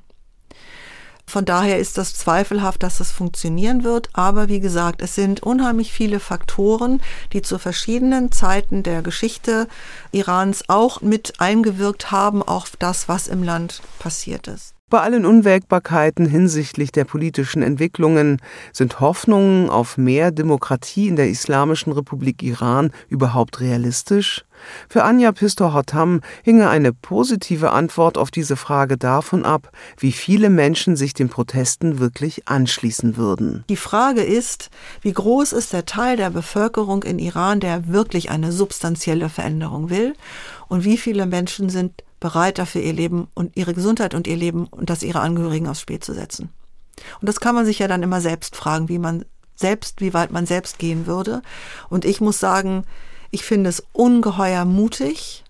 Von 1.31 1.45
daher 1.45 1.79
ist 1.79 1.97
das 1.97 2.13
zweifelhaft, 2.13 2.83
dass 2.83 2.97
das 2.97 3.11
funktionieren 3.11 3.85
wird. 3.85 4.09
Aber 4.11 4.49
wie 4.49 4.59
gesagt, 4.59 5.01
es 5.01 5.15
sind 5.15 5.41
unheimlich 5.41 5.93
viele 5.93 6.19
Faktoren, 6.19 7.01
die 7.31 7.41
zu 7.41 7.57
verschiedenen 7.57 8.33
Zeiten 8.33 8.83
der 8.83 9.01
Geschichte 9.01 9.69
Irans 10.11 10.67
auch 10.67 10.99
mit 10.99 11.39
eingewirkt 11.39 12.11
haben 12.11 12.43
auf 12.43 12.75
das, 12.77 13.07
was 13.07 13.29
im 13.29 13.43
Land 13.43 13.81
passiert 13.99 14.47
ist. 14.47 14.73
Bei 14.91 14.99
allen 14.99 15.25
Unwägbarkeiten 15.25 16.25
hinsichtlich 16.25 16.91
der 16.91 17.05
politischen 17.05 17.63
Entwicklungen 17.63 18.41
sind 18.73 18.99
Hoffnungen 18.99 19.69
auf 19.69 19.97
mehr 19.97 20.31
Demokratie 20.31 21.07
in 21.07 21.15
der 21.15 21.29
Islamischen 21.29 21.93
Republik 21.93 22.43
Iran 22.43 22.91
überhaupt 23.07 23.61
realistisch? 23.61 24.43
Für 24.89 25.05
Anja 25.05 25.31
Pistor-Hottam 25.31 26.19
hinge 26.43 26.69
eine 26.69 26.91
positive 26.91 27.71
Antwort 27.71 28.17
auf 28.17 28.31
diese 28.31 28.57
Frage 28.57 28.97
davon 28.97 29.45
ab, 29.45 29.71
wie 29.97 30.11
viele 30.11 30.49
Menschen 30.49 30.97
sich 30.97 31.13
den 31.13 31.29
Protesten 31.29 31.99
wirklich 31.99 32.49
anschließen 32.49 33.15
würden. 33.15 33.63
Die 33.69 33.77
Frage 33.77 34.23
ist, 34.23 34.71
wie 35.01 35.13
groß 35.13 35.53
ist 35.53 35.71
der 35.71 35.85
Teil 35.85 36.17
der 36.17 36.31
Bevölkerung 36.31 37.03
in 37.03 37.17
Iran, 37.17 37.61
der 37.61 37.87
wirklich 37.87 38.29
eine 38.29 38.51
substanzielle 38.51 39.29
Veränderung 39.29 39.89
will 39.89 40.15
und 40.67 40.83
wie 40.83 40.97
viele 40.97 41.27
Menschen 41.27 41.69
sind 41.69 42.03
bereit 42.21 42.59
dafür 42.59 42.81
ihr 42.81 42.93
Leben 42.93 43.27
und 43.33 43.57
ihre 43.57 43.73
Gesundheit 43.73 44.13
und 44.13 44.27
ihr 44.27 44.37
Leben 44.37 44.67
und 44.67 44.89
das 44.89 45.03
ihrer 45.03 45.21
Angehörigen 45.21 45.67
aufs 45.67 45.81
Spiel 45.81 45.99
zu 45.99 46.13
setzen. 46.13 46.49
Und 47.19 47.27
das 47.27 47.41
kann 47.41 47.55
man 47.55 47.65
sich 47.65 47.79
ja 47.79 47.89
dann 47.89 48.03
immer 48.03 48.21
selbst 48.21 48.55
fragen, 48.55 48.87
wie 48.87 48.99
man 48.99 49.25
selbst, 49.55 49.99
wie 49.99 50.13
weit 50.13 50.31
man 50.31 50.45
selbst 50.45 50.79
gehen 50.79 51.07
würde. 51.07 51.41
Und 51.89 52.05
ich 52.05 52.21
muss 52.21 52.39
sagen, 52.39 52.85
ich 53.31 53.43
finde 53.43 53.69
es 53.69 53.83
ungeheuer 53.91 54.65
mutig, 54.65 55.43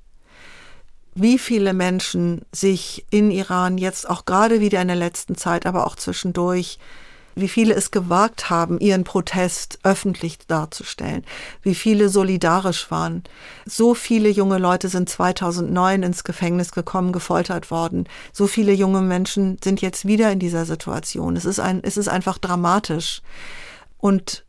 wie 1.14 1.38
viele 1.38 1.74
Menschen 1.74 2.42
sich 2.54 3.06
in 3.10 3.32
Iran 3.32 3.78
jetzt 3.78 4.10
auch 4.10 4.26
gerade 4.26 4.62
wieder 4.62 4.82
in 4.82 4.88
der 4.88 4.98
letzten 4.98 5.36
Zeit, 5.36 5.66
aber 5.66 5.86
auch 5.86 5.96
zwischendurch 5.96 6.80
wie 7.42 7.50
viele 7.50 7.74
es 7.74 7.92
gewagt 7.92 8.50
haben, 8.50 8.80
ihren 8.80 9.04
Protest 9.04 9.80
öffentlich 9.84 10.40
darzustellen, 10.48 11.26
wie 11.62 11.76
viele 11.76 12.10
solidarisch 12.10 12.90
waren. 12.92 13.24
So 13.66 13.94
viele 13.94 14.30
junge 14.30 14.58
Leute 14.58 14.88
sind 14.88 15.10
2009 15.10 16.04
ins 16.04 16.24
Gefängnis 16.24 16.72
gekommen, 16.72 17.12
gefoltert 17.12 17.72
worden. 17.72 18.08
So 18.32 18.48
viele 18.48 18.72
junge 18.72 19.02
Menschen 19.02 19.58
sind 19.64 19.82
jetzt 19.82 20.06
wieder 20.06 20.32
in 20.32 20.40
dieser 20.40 20.66
Situation. 20.66 21.36
Es 21.36 21.46
ist 21.46 21.60
ein, 21.60 21.82
es 21.84 21.98
ist 21.98 22.08
einfach 22.08 22.38
dramatisch. 22.38 23.22
Und 23.98 24.46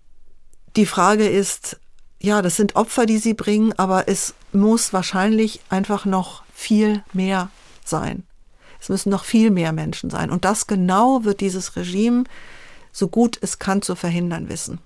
die 0.76 0.86
Frage 0.86 1.28
ist, 1.28 1.78
ja, 2.20 2.40
das 2.40 2.56
sind 2.56 2.76
Opfer, 2.76 3.06
die 3.06 3.18
sie 3.18 3.34
bringen, 3.34 3.72
aber 3.76 4.08
es 4.08 4.34
muss 4.52 4.92
wahrscheinlich 4.92 5.60
einfach 5.70 6.04
noch 6.04 6.44
viel 6.54 7.02
mehr 7.12 7.50
sein. 7.84 8.24
Es 8.80 8.88
müssen 8.88 9.10
noch 9.10 9.24
viel 9.24 9.50
mehr 9.50 9.72
Menschen 9.72 10.10
sein. 10.10 10.30
Und 10.30 10.44
das 10.44 10.66
genau 10.66 11.24
wird 11.24 11.40
dieses 11.40 11.76
Regime 11.76 12.24
so 12.92 13.08
gut 13.08 13.38
es 13.40 13.58
kann 13.58 13.82
zu 13.82 13.94
verhindern 13.94 14.48
wissen. 14.48 14.78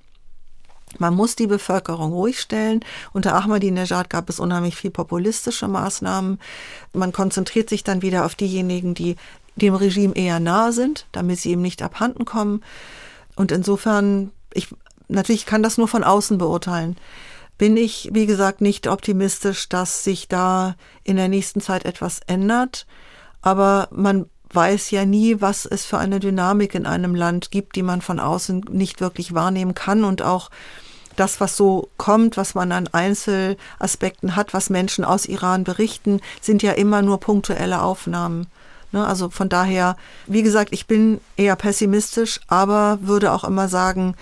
Man 0.99 1.15
muss 1.15 1.37
die 1.37 1.47
Bevölkerung 1.47 2.13
ruhig 2.13 2.41
stellen. 2.41 2.81
Unter 3.13 3.35
Ahmadinejad 3.35 4.09
gab 4.09 4.31
es 4.31 4.41
unheimlich 4.41 4.77
viel 4.77 4.91
populistische 4.91 5.69
Maßnahmen. 5.69 6.39
Man 6.93 7.13
konzentriert 7.13 7.69
sich 7.69 7.85
dann 7.85 8.03
wieder 8.03 8.25
auf 8.25 8.35
diejenigen, 8.35 8.95
die 8.95 9.17
dem 9.57 9.75
Regime 9.75 10.15
eher 10.15 10.41
nahe 10.41 10.73
sind, 10.73 11.07
damit 11.13 11.41
sie 11.41 11.53
ihm 11.53 11.63
nicht 11.63 11.83
abhanden 11.83 12.25
kommen. 12.25 12.63
Und 13.35 13.53
insofern, 13.53 14.31
ich, 14.53 14.69
natürlich 15.09 15.47
kann 15.47 15.63
das 15.63 15.77
nur 15.77 15.89
von 15.89 16.05
außen 16.05 16.39
beurteilen. 16.39 16.97
Bin 17.59 17.77
ich, 17.77 18.11
wie 18.13 18.27
gesagt, 18.27 18.61
nicht 18.61 18.87
optimistisch, 18.87 19.69
dass 19.69 20.05
sich 20.05 20.29
da 20.29 20.77
in 21.05 21.17
der 21.17 21.29
nächsten 21.29 21.61
Zeit 21.61 21.85
etwas 21.85 22.21
ändert. 22.27 22.87
Aber 23.41 23.89
man 23.91 24.27
weiß 24.53 24.91
ja 24.91 25.05
nie, 25.05 25.41
was 25.41 25.67
es 25.67 25.85
für 25.85 25.99
eine 25.99 26.21
Dynamik 26.21 26.75
in 26.75 26.87
einem 26.87 27.15
Land 27.15 27.51
gibt, 27.51 27.77
die 27.77 27.83
man 27.83 28.01
von 28.01 28.21
außen 28.21 28.65
nicht 28.71 29.01
wirklich 29.01 29.35
wahrnehmen 29.35 29.75
kann 29.75 30.05
und 30.05 30.23
auch 30.23 30.51
das, 31.17 31.41
was 31.41 31.57
so 31.57 31.89
kommt, 31.97 32.37
was 32.37 32.55
man 32.55 32.73
an 32.73 32.89
Einzelaspekten 32.89 34.37
hat, 34.37 34.55
was 34.55 34.71
Menschen 34.71 35.05
aus 35.05 35.27
Iran 35.27 35.65
berichten, 35.65 36.21
sind 36.41 36.63
ja 36.63 36.73
immer 36.73 37.03
nur 37.03 37.19
punktuelle 37.21 37.83
Aufnahmen. 37.83 38.47
Ne, 38.93 39.05
also 39.05 39.31
von 39.31 39.49
daher, 39.49 39.97
wie 40.27 40.43
gesagt, 40.43 40.73
ich 40.73 40.87
bin 40.87 41.21
eher 41.37 41.57
pessimistisch, 41.57 42.41
aber 42.47 42.99
würde 43.03 43.33
auch 43.33 43.45
immer 43.45 43.69
sagen, 43.69 44.15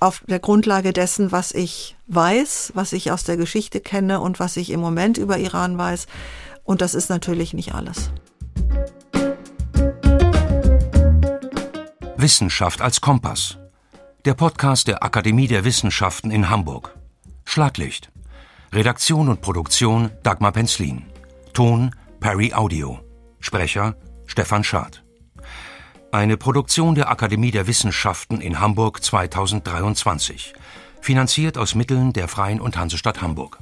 auf 0.00 0.22
der 0.26 0.38
Grundlage 0.38 0.92
dessen, 0.92 1.32
was 1.32 1.52
ich 1.52 1.96
weiß, 2.06 2.72
was 2.74 2.92
ich 2.92 3.10
aus 3.10 3.24
der 3.24 3.36
Geschichte 3.36 3.80
kenne 3.80 4.20
und 4.20 4.40
was 4.40 4.56
ich 4.56 4.70
im 4.70 4.80
Moment 4.80 5.18
über 5.18 5.38
Iran 5.38 5.76
weiß. 5.76 6.06
Und 6.64 6.80
das 6.80 6.94
ist 6.94 7.10
natürlich 7.10 7.54
nicht 7.54 7.74
alles. 7.74 8.10
Wissenschaft 12.18 12.80
als 12.80 13.02
Kompass. 13.02 13.58
Der 14.24 14.32
Podcast 14.32 14.88
der 14.88 15.02
Akademie 15.02 15.48
der 15.48 15.66
Wissenschaften 15.66 16.30
in 16.30 16.48
Hamburg. 16.48 16.96
Schlaglicht. 17.44 18.10
Redaktion 18.72 19.28
und 19.28 19.42
Produktion 19.42 20.10
Dagmar 20.22 20.52
Penzlin. 20.52 21.04
Ton 21.52 21.94
Perry 22.18 22.54
Audio. 22.54 23.00
Sprecher 23.38 23.96
Stefan 24.24 24.64
Schad. 24.64 25.04
Eine 26.10 26.38
Produktion 26.38 26.94
der 26.94 27.10
Akademie 27.10 27.50
der 27.50 27.66
Wissenschaften 27.66 28.40
in 28.40 28.60
Hamburg 28.60 29.04
2023. 29.04 30.54
Finanziert 31.02 31.58
aus 31.58 31.74
Mitteln 31.74 32.14
der 32.14 32.28
Freien 32.28 32.62
und 32.62 32.78
Hansestadt 32.78 33.20
Hamburg. 33.20 33.58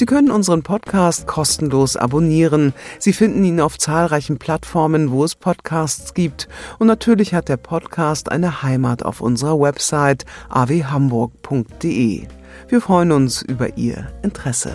Sie 0.00 0.06
können 0.06 0.30
unseren 0.30 0.62
Podcast 0.62 1.26
kostenlos 1.26 1.94
abonnieren. 1.94 2.72
Sie 2.98 3.12
finden 3.12 3.44
ihn 3.44 3.60
auf 3.60 3.76
zahlreichen 3.76 4.38
Plattformen, 4.38 5.10
wo 5.10 5.24
es 5.24 5.34
Podcasts 5.34 6.14
gibt. 6.14 6.48
Und 6.78 6.86
natürlich 6.86 7.34
hat 7.34 7.50
der 7.50 7.58
Podcast 7.58 8.32
eine 8.32 8.62
Heimat 8.62 9.02
auf 9.02 9.20
unserer 9.20 9.60
Website 9.60 10.24
awhamburg.de. 10.48 12.22
Wir 12.68 12.80
freuen 12.80 13.12
uns 13.12 13.42
über 13.42 13.76
Ihr 13.76 14.10
Interesse. 14.22 14.74